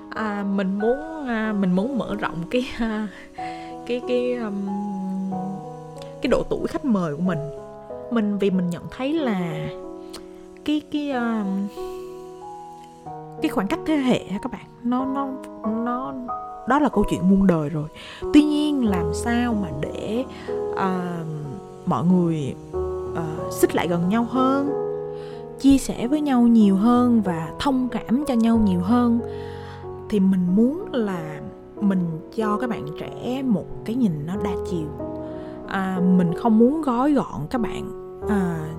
à, 0.09 0.45
mình 0.55 0.79
muốn 0.79 1.27
à, 1.27 1.53
mình 1.59 1.71
muốn 1.71 1.97
mở 1.97 2.15
rộng 2.15 2.43
cái 2.51 2.65
à, 2.79 3.07
cái 3.87 4.01
cái 4.07 4.33
um, 4.35 4.67
cái 6.21 6.29
độ 6.29 6.43
tuổi 6.49 6.67
khách 6.67 6.85
mời 6.85 7.15
của 7.15 7.21
mình. 7.21 7.39
Mình 8.11 8.37
vì 8.37 8.49
mình 8.49 8.69
nhận 8.69 8.83
thấy 8.97 9.13
là 9.13 9.69
cái 10.65 10.81
cái 10.91 11.11
um, 11.11 11.67
cái 13.41 13.49
khoảng 13.49 13.67
cách 13.67 13.79
thế 13.85 13.95
hệ 13.95 14.19
các 14.43 14.51
bạn 14.51 14.65
nó 14.83 15.05
nó 15.05 15.27
nó 15.83 16.13
đó 16.67 16.79
là 16.79 16.89
câu 16.89 17.05
chuyện 17.09 17.29
muôn 17.29 17.47
đời 17.47 17.69
rồi. 17.69 17.89
Tuy 18.33 18.43
nhiên 18.43 18.85
làm 18.85 19.13
sao 19.13 19.53
mà 19.53 19.67
để 19.81 20.25
uh, 20.71 21.27
mọi 21.85 22.05
người 22.05 22.55
uh, 22.71 23.53
xích 23.53 23.75
lại 23.75 23.87
gần 23.87 24.09
nhau 24.09 24.23
hơn 24.23 24.69
chia 25.59 25.77
sẻ 25.77 26.07
với 26.07 26.21
nhau 26.21 26.41
nhiều 26.41 26.75
hơn 26.75 27.21
và 27.21 27.51
thông 27.59 27.89
cảm 27.89 28.25
cho 28.27 28.33
nhau 28.33 28.57
nhiều 28.57 28.81
hơn? 28.81 29.19
Thì 30.09 30.19
mình 30.19 30.55
muốn 30.55 30.85
là 30.93 31.41
mình 31.81 32.19
cho 32.35 32.57
các 32.57 32.69
bạn 32.69 32.85
trẻ 32.99 33.43
một 33.43 33.65
cái 33.85 33.95
nhìn 33.95 34.25
nó 34.25 34.35
đa 34.43 34.51
chiều. 34.69 34.87
À, 35.67 35.99
mình 36.17 36.33
không 36.33 36.59
muốn 36.59 36.81
gói 36.81 37.13
gọn 37.13 37.47
các 37.49 37.61
bạn 37.61 37.91
à, 38.29 38.69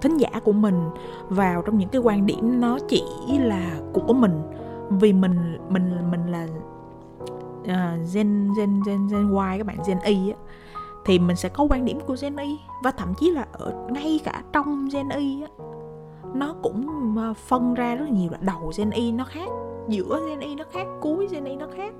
thính 0.00 0.16
giả 0.16 0.30
của 0.44 0.52
mình 0.52 0.80
vào 1.28 1.62
trong 1.62 1.78
những 1.78 1.88
cái 1.88 2.00
quan 2.04 2.26
điểm 2.26 2.60
nó 2.60 2.78
chỉ 2.88 3.02
là 3.38 3.80
của 3.92 4.12
mình. 4.12 4.42
Vì 4.90 5.12
mình 5.12 5.58
mình 5.68 6.10
mình 6.10 6.26
là 6.26 6.48
uh, 7.60 8.14
gen 8.14 8.48
gen 8.56 8.82
gen 8.86 9.08
gen 9.10 9.28
Y 9.28 9.58
các 9.58 9.66
bạn 9.66 9.78
gen 9.86 9.98
Y 10.04 10.30
á 10.30 10.36
thì 11.06 11.18
mình 11.18 11.36
sẽ 11.36 11.48
có 11.48 11.66
quan 11.70 11.84
điểm 11.84 11.98
của 12.06 12.16
Gen 12.20 12.36
Y 12.36 12.58
và 12.82 12.90
thậm 12.90 13.14
chí 13.14 13.30
là 13.30 13.46
ở 13.52 13.86
ngay 13.90 14.20
cả 14.24 14.42
trong 14.52 14.88
Gen 14.92 15.08
Y 15.08 15.42
á 15.42 15.48
nó 16.38 16.54
cũng 16.62 16.86
ờ, 17.18 17.34
phân 17.34 17.74
ra 17.74 17.94
rất 17.94 18.04
là 18.04 18.10
nhiều 18.10 18.30
là 18.30 18.38
đầu 18.40 18.72
Gen 18.76 18.90
Y 18.90 19.12
nó 19.12 19.24
khác 19.24 19.48
giữa 19.88 20.20
Gen 20.28 20.40
Y 20.40 20.54
nó 20.54 20.64
khác 20.72 20.86
cuối 21.00 21.28
Gen 21.30 21.44
Y 21.44 21.56
nó 21.56 21.66
khác. 21.76 21.94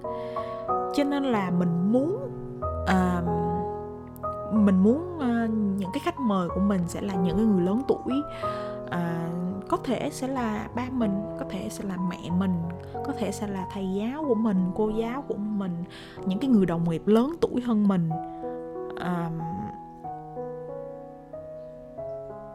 Cho 0.95 1.05
nên 1.05 1.25
là 1.25 1.51
mình 1.51 1.93
muốn 1.93 2.31
uh, 2.83 3.29
mình 4.53 4.83
muốn 4.83 5.17
uh, 5.17 5.51
những 5.51 5.91
cái 5.93 6.01
khách 6.05 6.21
mời 6.21 6.49
của 6.49 6.61
mình 6.61 6.81
sẽ 6.87 7.01
là 7.01 7.15
những 7.15 7.37
cái 7.37 7.47
người 7.47 7.63
lớn 7.63 7.83
tuổi. 7.89 8.23
Uh, 8.85 9.69
có 9.69 9.77
thể 9.85 10.11
sẽ 10.13 10.29
là 10.29 10.69
ba 10.75 10.87
mình 10.93 11.23
có 11.39 11.45
thể 11.51 11.69
sẽ 11.71 11.85
là 11.85 11.97
mẹ 12.11 12.31
mình 12.39 12.63
có 13.07 13.13
thể 13.19 13.33
sẽ 13.33 13.47
là 13.47 13.67
thầy 13.73 13.89
giáo 13.95 14.25
của 14.29 14.35
mình 14.35 14.71
cô 14.75 14.89
giáo 14.89 15.23
của 15.29 15.35
mình 15.35 15.85
những 16.27 16.39
cái 16.39 16.51
người 16.51 16.67
đồng 16.67 16.91
nghiệp 16.91 17.03
lớn 17.07 17.35
tuổi 17.41 17.61
hơn 17.61 17.89
mình. 17.89 18.11
Uh, 18.93 19.56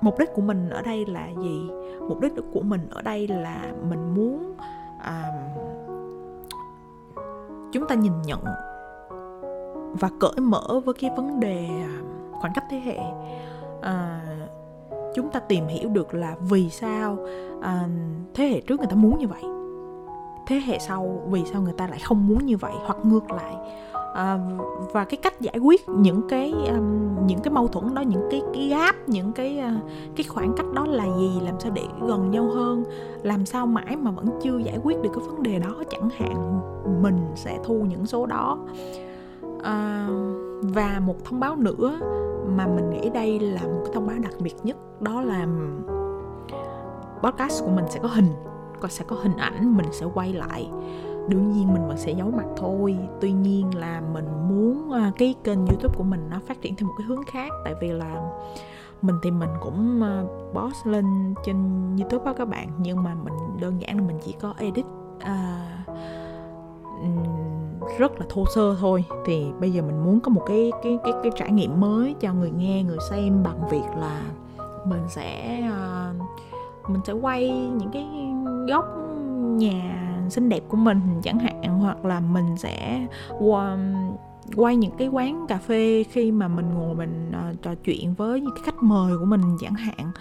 mục 0.01 0.19
đích 0.19 0.29
của 0.33 0.41
mình 0.41 0.69
ở 0.69 0.81
đây 0.81 1.05
là 1.05 1.27
gì? 1.41 1.69
Mục 2.09 2.19
đích 2.19 2.33
của 2.53 2.61
mình 2.61 2.87
ở 2.91 3.01
đây 3.01 3.27
là 3.27 3.71
mình 3.89 4.15
muốn 4.15 4.55
à, 4.99 5.31
chúng 7.71 7.87
ta 7.87 7.95
nhìn 7.95 8.21
nhận 8.25 8.43
và 9.99 10.09
cởi 10.19 10.39
mở 10.41 10.81
với 10.85 10.93
cái 10.93 11.11
vấn 11.15 11.39
đề 11.39 11.69
khoảng 12.31 12.53
cách 12.55 12.65
thế 12.69 12.79
hệ. 12.79 12.97
À, 13.81 14.21
chúng 15.15 15.31
ta 15.31 15.39
tìm 15.39 15.67
hiểu 15.67 15.89
được 15.89 16.13
là 16.13 16.35
vì 16.39 16.69
sao 16.69 17.17
à, 17.61 17.87
thế 18.33 18.45
hệ 18.45 18.61
trước 18.61 18.79
người 18.79 18.89
ta 18.89 18.95
muốn 18.95 19.17
như 19.19 19.27
vậy 19.27 19.43
thế 20.51 20.61
hệ 20.65 20.79
sau 20.79 21.21
vì 21.29 21.43
sao 21.53 21.61
người 21.61 21.73
ta 21.73 21.87
lại 21.87 21.99
không 21.99 22.27
muốn 22.27 22.45
như 22.45 22.57
vậy 22.57 22.73
hoặc 22.85 22.97
ngược 23.03 23.31
lại 23.31 23.55
à, 24.13 24.39
và 24.93 25.05
cái 25.05 25.17
cách 25.17 25.41
giải 25.41 25.57
quyết 25.57 25.89
những 25.89 26.21
cái 26.29 26.51
um, 26.51 27.01
những 27.27 27.39
cái 27.43 27.53
mâu 27.53 27.67
thuẫn 27.67 27.93
đó 27.93 28.01
những 28.01 28.27
cái 28.31 28.41
cái 28.53 28.67
gap 28.67 28.95
những 29.07 29.31
cái 29.31 29.59
uh, 29.59 29.89
cái 30.15 30.23
khoảng 30.23 30.53
cách 30.57 30.65
đó 30.73 30.85
là 30.85 31.05
gì 31.17 31.39
làm 31.45 31.59
sao 31.59 31.71
để 31.75 31.83
gần 32.07 32.31
nhau 32.31 32.47
hơn 32.47 32.83
làm 33.23 33.45
sao 33.45 33.65
mãi 33.65 33.95
mà 33.95 34.11
vẫn 34.11 34.25
chưa 34.43 34.57
giải 34.57 34.77
quyết 34.83 35.01
được 35.01 35.09
cái 35.13 35.23
vấn 35.27 35.43
đề 35.43 35.59
đó 35.59 35.83
chẳng 35.89 36.09
hạn 36.09 36.61
mình 37.01 37.17
sẽ 37.35 37.59
thu 37.63 37.85
những 37.89 38.05
số 38.05 38.25
đó. 38.25 38.57
À, 39.63 40.07
và 40.61 41.01
một 41.05 41.15
thông 41.25 41.39
báo 41.39 41.55
nữa 41.55 41.99
mà 42.57 42.67
mình 42.67 42.89
nghĩ 42.89 43.09
đây 43.09 43.39
là 43.39 43.61
một 43.61 43.81
cái 43.83 43.93
thông 43.93 44.07
báo 44.07 44.17
đặc 44.19 44.33
biệt 44.39 44.55
nhất 44.63 45.01
đó 45.01 45.21
là 45.21 45.47
podcast 47.23 47.63
của 47.63 47.71
mình 47.75 47.85
sẽ 47.89 47.99
có 48.03 48.07
hình 48.07 48.27
còn 48.79 48.91
sẽ 48.91 49.05
có 49.07 49.15
hình 49.15 49.37
ảnh 49.37 49.77
mình 49.77 49.85
sẽ 49.91 50.05
quay 50.13 50.33
lại 50.33 50.69
đương 51.27 51.51
nhiên 51.51 51.73
mình 51.73 51.87
vẫn 51.87 51.97
sẽ 51.97 52.11
giấu 52.11 52.31
mặt 52.31 52.45
thôi. 52.57 52.97
Tuy 53.21 53.31
nhiên 53.31 53.75
là 53.75 54.01
mình 54.13 54.27
muốn 54.49 54.91
à, 54.91 55.11
cái 55.17 55.35
kênh 55.43 55.65
youtube 55.65 55.95
của 55.97 56.03
mình 56.03 56.29
nó 56.29 56.39
phát 56.47 56.61
triển 56.61 56.75
theo 56.75 56.87
một 56.87 56.93
cái 56.97 57.07
hướng 57.07 57.23
khác. 57.25 57.51
Tại 57.63 57.73
vì 57.81 57.91
là 57.91 58.31
mình 59.01 59.15
thì 59.23 59.31
mình 59.31 59.49
cũng 59.61 60.03
à, 60.03 60.23
boss 60.53 60.87
lên 60.87 61.33
trên 61.45 61.55
youtube 61.99 62.25
đó 62.25 62.33
các 62.37 62.47
bạn. 62.47 62.69
Nhưng 62.77 63.03
mà 63.03 63.15
mình 63.23 63.33
đơn 63.59 63.81
giản 63.81 63.97
là 63.97 64.03
mình 64.07 64.19
chỉ 64.25 64.35
có 64.39 64.53
edit 64.57 64.85
uh, 65.15 65.97
rất 67.99 68.19
là 68.19 68.25
thô 68.29 68.45
sơ 68.55 68.75
thôi. 68.79 69.05
Thì 69.25 69.45
bây 69.59 69.71
giờ 69.71 69.81
mình 69.81 70.03
muốn 70.03 70.19
có 70.19 70.29
một 70.29 70.43
cái 70.47 70.71
cái 70.83 70.97
cái 71.03 71.13
cái 71.23 71.31
trải 71.35 71.51
nghiệm 71.51 71.79
mới 71.79 72.15
cho 72.19 72.33
người 72.33 72.51
nghe 72.51 72.83
người 72.83 72.97
xem 73.09 73.43
bằng 73.43 73.69
việc 73.69 73.87
là 73.99 74.21
mình 74.85 75.01
sẽ 75.07 75.59
uh, 75.69 76.89
mình 76.89 77.01
sẽ 77.05 77.13
quay 77.13 77.49
những 77.49 77.89
cái 77.91 78.07
góc 78.67 78.85
nhà 79.41 80.10
xinh 80.31 80.49
đẹp 80.49 80.61
của 80.67 80.77
mình 80.77 81.01
chẳng 81.23 81.39
hạn 81.39 81.79
hoặc 81.79 82.05
là 82.05 82.19
mình 82.19 82.57
sẽ 82.57 83.07
um, 83.39 84.15
quay 84.55 84.75
những 84.75 84.97
cái 84.97 85.07
quán 85.07 85.45
cà 85.47 85.57
phê 85.57 86.03
khi 86.11 86.31
mà 86.31 86.47
mình 86.47 86.73
ngồi 86.73 86.95
mình 86.95 87.31
uh, 87.49 87.61
trò 87.61 87.75
chuyện 87.83 88.13
với 88.13 88.41
những 88.41 88.55
cái 88.55 88.63
khách 88.65 88.83
mời 88.83 89.17
của 89.17 89.25
mình 89.25 89.41
chẳng 89.59 89.73
hạn. 89.73 90.11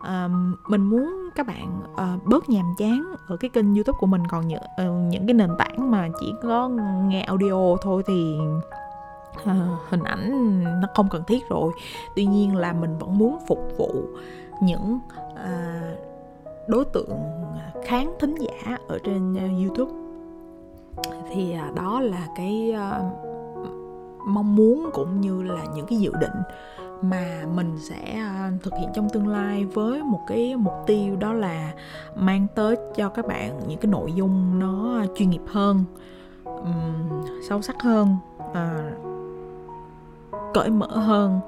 Uh, 0.00 0.30
mình 0.70 0.82
muốn 0.82 1.28
các 1.34 1.46
bạn 1.46 1.82
uh, 1.92 2.26
bớt 2.26 2.48
nhàm 2.48 2.66
chán 2.78 3.14
ở 3.26 3.36
cái 3.36 3.48
kênh 3.48 3.74
youtube 3.74 3.96
của 4.00 4.06
mình 4.06 4.26
còn 4.26 4.48
những 4.48 4.62
uh, 4.62 5.12
những 5.12 5.26
cái 5.26 5.34
nền 5.34 5.50
tảng 5.58 5.90
mà 5.90 6.08
chỉ 6.20 6.34
có 6.42 6.68
nghe 7.08 7.22
audio 7.22 7.76
thôi 7.82 8.02
thì 8.06 8.38
uh, 9.42 9.50
hình 9.88 10.02
ảnh 10.02 10.64
nó 10.80 10.88
không 10.94 11.08
cần 11.10 11.22
thiết 11.26 11.48
rồi. 11.48 11.72
Tuy 12.16 12.24
nhiên 12.26 12.56
là 12.56 12.72
mình 12.72 12.98
vẫn 12.98 13.18
muốn 13.18 13.38
phục 13.48 13.72
vụ 13.78 13.90
những 14.62 15.00
uh, 15.32 16.09
đối 16.70 16.84
tượng 16.84 17.18
khán 17.84 18.10
thính 18.20 18.34
giả 18.34 18.78
ở 18.88 18.98
trên 19.04 19.34
ờ, 19.34 19.46
youtube. 19.64 19.92
Thì 21.32 21.52
à, 21.52 21.72
đó 21.76 22.00
là 22.00 22.26
cái 22.36 22.72
ờ, 22.72 23.10
mong 24.26 24.56
muốn 24.56 24.90
cũng 24.92 25.20
như 25.20 25.42
là 25.42 25.64
những 25.74 25.86
cái 25.86 25.98
dự 25.98 26.12
định 26.20 26.42
mà 27.02 27.44
mình 27.54 27.78
sẽ 27.78 28.20
ờ, 28.20 28.50
thực 28.62 28.74
hiện 28.80 28.88
trong 28.94 29.08
tương 29.08 29.28
lai 29.28 29.64
với 29.64 30.02
một 30.02 30.20
cái 30.26 30.56
mục 30.56 30.74
tiêu 30.86 31.16
đó 31.16 31.32
là 31.32 31.72
mang 32.16 32.46
tới 32.54 32.76
cho 32.96 33.08
các 33.08 33.26
bạn 33.26 33.60
những 33.68 33.78
cái 33.78 33.90
nội 33.90 34.12
dung 34.12 34.58
nó 34.58 35.04
chuyên 35.16 35.30
nghiệp 35.30 35.42
hơn 35.46 35.84
um, 36.44 37.24
sâu 37.48 37.62
sắc 37.62 37.82
hơn 37.82 38.16
uh, 38.40 39.10
cởi 40.54 40.70
mở 40.70 40.86
hơn 40.86 41.40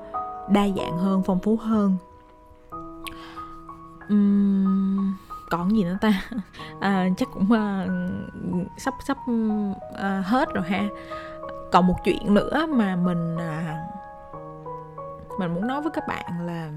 đa 0.50 0.68
dạng 0.76 0.98
hơn 0.98 1.22
phong 1.22 1.38
phú 1.38 1.56
hơn 1.56 1.96
um, 4.08 5.14
còn 5.50 5.76
gì 5.76 5.84
nữa 5.84 5.98
ta? 6.00 6.22
À, 6.80 7.08
chắc 7.16 7.28
cũng 7.32 7.48
uh, 7.52 8.70
sắp 8.78 8.94
sắp 9.06 9.16
uh, 9.30 10.26
hết 10.26 10.48
rồi 10.54 10.64
ha. 10.68 10.88
Còn 11.72 11.86
một 11.86 11.96
chuyện 12.04 12.34
nữa 12.34 12.66
mà 12.68 12.96
mình 12.96 13.36
uh, 13.36 13.92
mình 15.38 15.54
muốn 15.54 15.66
nói 15.66 15.82
với 15.82 15.90
các 15.94 16.04
bạn 16.08 16.46
là 16.46 16.70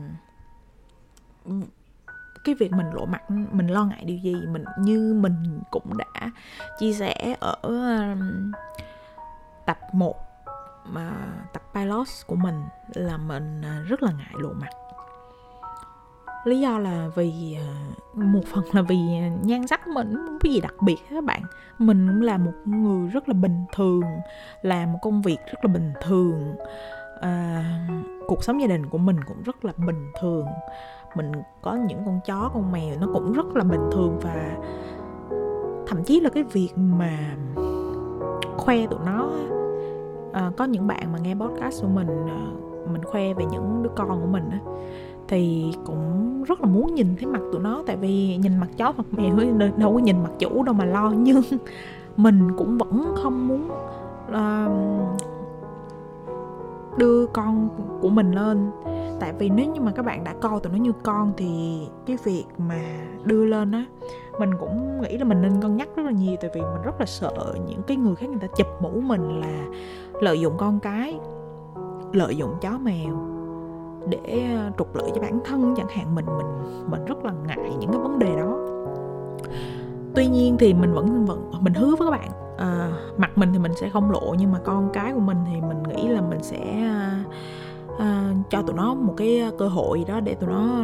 cái 2.43 2.55
việc 2.55 2.71
mình 2.71 2.91
lộ 2.93 3.05
mặt 3.05 3.31
mình 3.31 3.67
lo 3.67 3.85
ngại 3.85 4.03
điều 4.05 4.17
gì 4.17 4.35
mình 4.47 4.65
như 4.79 5.13
mình 5.21 5.61
cũng 5.71 5.97
đã 5.97 6.31
chia 6.79 6.93
sẻ 6.93 7.35
ở 7.39 7.55
um, 7.61 8.51
tập 9.65 9.77
1 9.93 10.15
mà 10.85 11.11
tập 11.53 11.61
pilot 11.73 12.07
của 12.27 12.35
mình 12.35 12.63
là 12.93 13.17
mình 13.17 13.61
à, 13.61 13.83
rất 13.87 14.03
là 14.03 14.11
ngại 14.11 14.33
lộ 14.33 14.53
mặt 14.53 14.69
lý 16.45 16.59
do 16.59 16.79
là 16.79 17.09
vì 17.15 17.57
à, 17.59 17.67
một 18.13 18.45
phần 18.45 18.63
là 18.71 18.81
vì 18.81 18.97
à, 19.19 19.29
nhan 19.43 19.67
sắc 19.67 19.87
mình 19.87 20.13
không 20.25 20.37
có 20.43 20.49
gì 20.49 20.61
đặc 20.61 20.73
biệt 20.81 20.97
các 21.09 21.23
bạn. 21.23 21.41
Mình 21.77 22.07
cũng 22.07 22.21
là 22.21 22.37
một 22.37 22.53
người 22.65 23.09
rất 23.09 23.29
là 23.29 23.33
bình 23.33 23.65
thường 23.75 24.03
làm 24.61 24.93
một 24.93 24.99
công 25.01 25.21
việc 25.21 25.37
rất 25.45 25.65
là 25.65 25.73
bình 25.73 25.93
thường. 26.01 26.55
À, 27.21 27.63
cuộc 28.27 28.43
sống 28.43 28.61
gia 28.61 28.67
đình 28.67 28.85
của 28.89 28.97
mình 28.97 29.17
cũng 29.27 29.43
rất 29.43 29.65
là 29.65 29.73
bình 29.87 30.11
thường. 30.19 30.45
Mình 31.15 31.31
có 31.61 31.75
những 31.75 32.05
con 32.05 32.19
chó 32.25 32.51
con 32.53 32.71
mèo 32.71 32.95
nó 32.99 33.07
cũng 33.13 33.33
rất 33.33 33.55
là 33.55 33.63
bình 33.63 33.89
thường 33.91 34.19
và 34.21 34.57
thậm 35.87 36.03
chí 36.03 36.19
là 36.19 36.29
cái 36.29 36.43
việc 36.43 36.69
mà 36.75 37.35
khoe 38.57 38.87
tụi 38.87 38.99
nó 39.05 39.29
à, 40.33 40.51
có 40.57 40.65
những 40.65 40.87
bạn 40.87 41.11
mà 41.11 41.19
nghe 41.19 41.35
podcast 41.35 41.81
của 41.81 41.87
mình 41.87 42.07
à, 42.27 42.47
mình 42.91 43.03
khoe 43.03 43.33
về 43.33 43.45
những 43.51 43.83
đứa 43.83 43.89
con 43.95 44.21
của 44.21 44.27
mình 44.27 44.49
á 44.49 44.59
thì 45.27 45.73
cũng 45.85 46.43
rất 46.43 46.61
là 46.61 46.67
muốn 46.67 46.95
nhìn 46.95 47.15
thấy 47.17 47.25
mặt 47.25 47.41
tụi 47.51 47.61
nó. 47.61 47.83
Tại 47.85 47.97
vì 47.97 48.37
nhìn 48.37 48.57
mặt 48.57 48.67
chó 48.77 48.93
mặt 48.97 49.05
mèo 49.11 49.35
đâu 49.77 49.93
có 49.93 49.99
nhìn 49.99 50.23
mặt 50.23 50.31
chủ 50.39 50.63
đâu 50.63 50.75
mà 50.75 50.85
lo. 50.85 51.09
Nhưng 51.17 51.41
mình 52.17 52.51
cũng 52.57 52.77
vẫn 52.77 53.15
không 53.23 53.47
muốn 53.47 53.69
uh, 54.27 54.71
đưa 56.97 57.25
con 57.25 57.69
của 58.01 58.09
mình 58.09 58.31
lên. 58.31 58.71
Tại 59.19 59.33
vì 59.39 59.49
nếu 59.49 59.65
như 59.71 59.81
mà 59.81 59.91
các 59.91 60.05
bạn 60.05 60.23
đã 60.23 60.33
coi 60.41 60.59
tụi 60.59 60.73
nó 60.73 60.77
như 60.77 60.91
con 61.03 61.33
thì 61.37 61.79
cái 62.05 62.17
việc 62.23 62.45
mà 62.57 62.81
đưa 63.23 63.45
lên 63.45 63.71
á 63.71 63.85
mình 64.39 64.49
cũng 64.59 65.01
nghĩ 65.01 65.17
là 65.17 65.25
mình 65.25 65.41
nên 65.41 65.61
cân 65.61 65.77
nhắc 65.77 65.89
rất 65.95 66.03
là 66.03 66.11
nhiều. 66.11 66.35
Tại 66.41 66.51
vì 66.53 66.61
mình 66.61 66.81
rất 66.83 66.99
là 66.99 67.05
sợ 67.05 67.55
những 67.67 67.81
cái 67.87 67.97
người 67.97 68.15
khác 68.15 68.29
người 68.29 68.39
ta 68.39 68.47
chụp 68.47 68.67
mũ 68.81 69.01
mình 69.01 69.39
là 69.39 69.65
lợi 70.21 70.39
dụng 70.39 70.53
con 70.57 70.79
cái 70.79 71.19
lợi 72.13 72.35
dụng 72.35 72.55
chó 72.61 72.77
mèo 72.77 73.34
để 74.09 74.53
ờ, 74.55 74.71
trục 74.77 74.95
lợi 74.95 75.11
cho 75.15 75.21
bản 75.21 75.39
thân 75.45 75.73
chẳng 75.77 75.87
hạn 75.87 76.15
mình 76.15 76.25
mình 76.25 76.47
mình 76.89 77.05
rất 77.05 77.25
là 77.25 77.33
ngại 77.47 77.71
những 77.79 77.91
cái 77.91 78.01
vấn 78.01 78.19
đề 78.19 78.35
đó. 78.35 78.57
Tuy 80.15 80.27
nhiên 80.27 80.57
thì 80.59 80.73
mình 80.73 80.93
vẫn 80.93 81.25
vẫn 81.25 81.51
mình 81.59 81.73
hứa 81.73 81.95
với 81.95 82.07
các 82.07 82.11
bạn 82.11 82.29
à, 82.57 82.91
mặt 83.17 83.37
mình 83.37 83.49
thì 83.53 83.59
mình 83.59 83.71
sẽ 83.75 83.89
không 83.89 84.11
lộ 84.11 84.35
nhưng 84.39 84.51
mà 84.51 84.59
con 84.63 84.89
cái 84.93 85.13
của 85.13 85.19
mình 85.19 85.37
thì 85.47 85.61
mình 85.61 85.83
nghĩ 85.83 86.07
là 86.07 86.21
mình 86.21 86.43
sẽ 86.43 86.81
à, 86.81 87.23
à, 87.99 88.33
cho 88.49 88.61
tụi 88.61 88.75
nó 88.75 88.93
một 88.93 89.13
cái 89.17 89.41
cơ 89.57 89.67
hội 89.67 90.03
đó 90.07 90.19
để 90.19 90.33
tụi 90.35 90.49
nó 90.49 90.83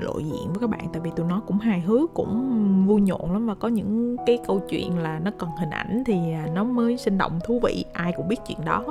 lộ 0.00 0.18
diện 0.18 0.46
với 0.46 0.58
các 0.60 0.70
bạn. 0.70 0.88
Tại 0.92 1.02
vì 1.02 1.10
tụi 1.16 1.26
nó 1.26 1.40
cũng 1.46 1.58
hài 1.58 1.80
hước 1.80 2.14
cũng 2.14 2.86
vui 2.86 3.00
nhộn 3.00 3.32
lắm 3.32 3.46
và 3.46 3.54
có 3.54 3.68
những 3.68 4.16
cái 4.26 4.38
câu 4.46 4.60
chuyện 4.68 4.98
là 4.98 5.18
nó 5.18 5.30
cần 5.38 5.50
hình 5.58 5.70
ảnh 5.70 6.02
thì 6.06 6.32
à, 6.32 6.46
nó 6.54 6.64
mới 6.64 6.96
sinh 6.96 7.18
động 7.18 7.38
thú 7.46 7.60
vị 7.62 7.84
ai 7.92 8.12
cũng 8.16 8.28
biết 8.28 8.40
chuyện 8.46 8.58
đó 8.64 8.84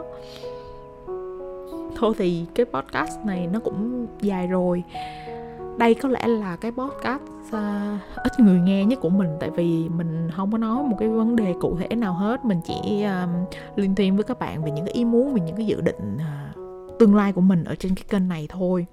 thôi 1.99 2.13
thì 2.17 2.45
cái 2.55 2.65
podcast 2.65 3.19
này 3.25 3.47
nó 3.47 3.59
cũng 3.59 4.07
dài 4.21 4.47
rồi. 4.47 4.83
Đây 5.77 5.93
có 5.93 6.09
lẽ 6.09 6.27
là 6.27 6.55
cái 6.55 6.71
podcast 6.71 7.21
uh, 7.47 8.23
ít 8.23 8.39
người 8.39 8.59
nghe 8.59 8.85
nhất 8.85 8.99
của 9.01 9.09
mình 9.09 9.29
tại 9.39 9.49
vì 9.49 9.89
mình 9.89 10.29
không 10.35 10.51
có 10.51 10.57
nói 10.57 10.83
một 10.83 10.95
cái 10.99 11.09
vấn 11.09 11.35
đề 11.35 11.53
cụ 11.61 11.77
thể 11.79 11.95
nào 11.95 12.13
hết. 12.13 12.45
Mình 12.45 12.59
chỉ 12.67 13.01
ờ, 13.01 13.23
uh, 13.23 13.49
liên 13.75 13.95
thuyên 13.95 14.15
với 14.15 14.23
các 14.23 14.39
bạn 14.39 14.63
về 14.63 14.71
những 14.71 14.85
cái 14.85 14.93
ý 14.93 15.05
muốn 15.05 15.33
về 15.33 15.41
những 15.41 15.55
cái 15.55 15.65
dự 15.65 15.81
định 15.81 16.17
uh, 16.17 16.99
tương 16.99 17.15
lai 17.15 17.33
của 17.33 17.41
mình 17.41 17.63
ở 17.63 17.75
trên 17.75 17.95
cái 17.95 18.05
kênh 18.09 18.27
này 18.27 18.47
thôi. 18.49 18.85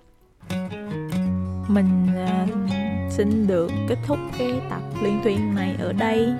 Mình 1.68 2.06
uh, 2.24 2.50
xin 3.10 3.46
được 3.46 3.70
kết 3.88 3.98
thúc 4.06 4.18
cái 4.38 4.60
tập 4.70 4.82
liên 5.02 5.20
thuyên 5.22 5.54
này 5.54 5.76
ở 5.78 5.92
đây 5.92 6.34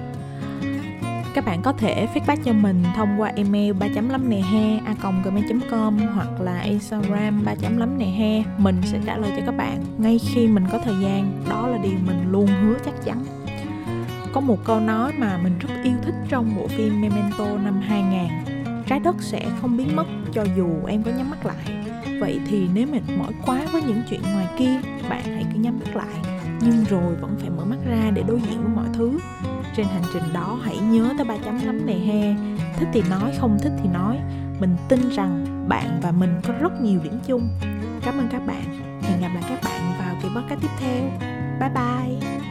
các 1.37 1.45
bạn 1.45 1.63
có 1.63 1.73
thể 1.73 2.09
feedback 2.15 2.37
cho 2.45 2.53
mình 2.53 2.85
thông 2.97 3.21
qua 3.21 3.33
email 3.37 3.73
ba 3.73 3.87
chấm 3.95 4.09
lắm 4.09 4.31
nè 4.31 4.37
he, 4.37 4.79
a 4.85 4.95
gmail.com 5.25 5.99
hoặc 5.99 6.41
là 6.41 6.61
instagram 6.61 7.45
ba 7.45 7.55
chấm 7.55 7.77
lắm 7.77 7.99
nè 7.99 8.07
he. 8.07 8.43
Mình 8.59 8.77
sẽ 8.85 8.99
trả 9.07 9.17
lời 9.17 9.33
cho 9.37 9.43
các 9.47 9.57
bạn 9.57 9.85
ngay 9.99 10.19
khi 10.19 10.47
mình 10.47 10.65
có 10.73 10.79
thời 10.85 10.95
gian. 11.03 11.45
Đó 11.49 11.69
là 11.69 11.79
điều 11.83 11.99
mình 12.07 12.33
luôn 12.33 12.47
hứa 12.47 12.79
chắc 12.85 12.95
chắn. 13.05 13.25
Có 14.33 14.41
một 14.41 14.59
câu 14.65 14.81
nói 14.81 15.13
mà 15.19 15.39
mình 15.43 15.59
rất 15.59 15.69
yêu 15.85 15.95
thích 16.03 16.15
trong 16.29 16.57
bộ 16.57 16.69
phim 16.69 17.01
Memento 17.01 17.59
năm 17.65 17.81
2000 17.81 18.57
Trái 18.87 19.01
đất 19.01 19.17
sẽ 19.21 19.47
không 19.61 19.77
biến 19.77 19.97
mất 19.97 20.07
cho 20.33 20.45
dù 20.57 20.69
em 20.89 21.03
có 21.03 21.11
nhắm 21.11 21.31
mắt 21.31 21.47
lại. 21.47 21.85
Vậy 22.21 22.41
thì 22.51 22.69
nếu 22.75 22.87
mệt 22.87 23.03
mỏi 23.19 23.33
quá 23.47 23.61
với 23.73 23.83
những 23.83 24.03
chuyện 24.11 24.21
ngoài 24.23 24.47
kia, 24.59 24.81
Bạn 25.09 25.25
hãy 25.25 25.47
cứ 25.55 25.61
nhắm 25.61 25.79
mắt 25.85 25.97
lại. 25.97 26.37
Nhưng 26.61 26.85
rồi 26.85 27.15
vẫn 27.15 27.37
phải 27.41 27.51
mở 27.51 27.65
mắt 27.65 27.79
ra 27.87 28.11
để 28.15 28.23
đối 28.29 28.41
diện 28.41 28.63
với 28.63 28.73
mọi 28.75 28.87
thứ. 28.95 29.19
Trên 29.77 29.87
hành 29.87 30.03
trình 30.13 30.23
đó 30.33 30.59
hãy 30.63 30.79
nhớ 30.79 31.15
tới 31.17 31.27
ba 31.27 31.37
chấm 31.45 31.67
lắm 31.67 31.87
nè 31.87 31.95
he. 31.95 32.35
Thích 32.77 32.89
thì 32.93 33.03
nói, 33.11 33.33
không 33.39 33.59
thích 33.63 33.73
thì 33.83 33.89
nói. 33.89 34.19
Mình 34.61 34.77
tin 34.89 35.09
rằng 35.09 35.47
bạn 35.69 36.01
và 36.03 36.11
mình 36.11 36.41
có 36.47 36.55
rất 36.61 36.81
nhiều 36.81 37.01
điểm 37.03 37.19
chung. 37.27 37.49
Cảm 38.03 38.19
ơn 38.19 38.29
các 38.33 38.47
bạn. 38.47 38.63
Hẹn 39.03 39.21
gặp 39.21 39.29
lại 39.35 39.45
các 39.49 39.59
bạn 39.65 39.81
vào 39.99 40.17
kỳ 40.23 40.29
podcast 40.29 40.61
tiếp 40.61 40.71
theo. 40.81 41.03
Bye 41.61 41.71
bye. 41.75 42.46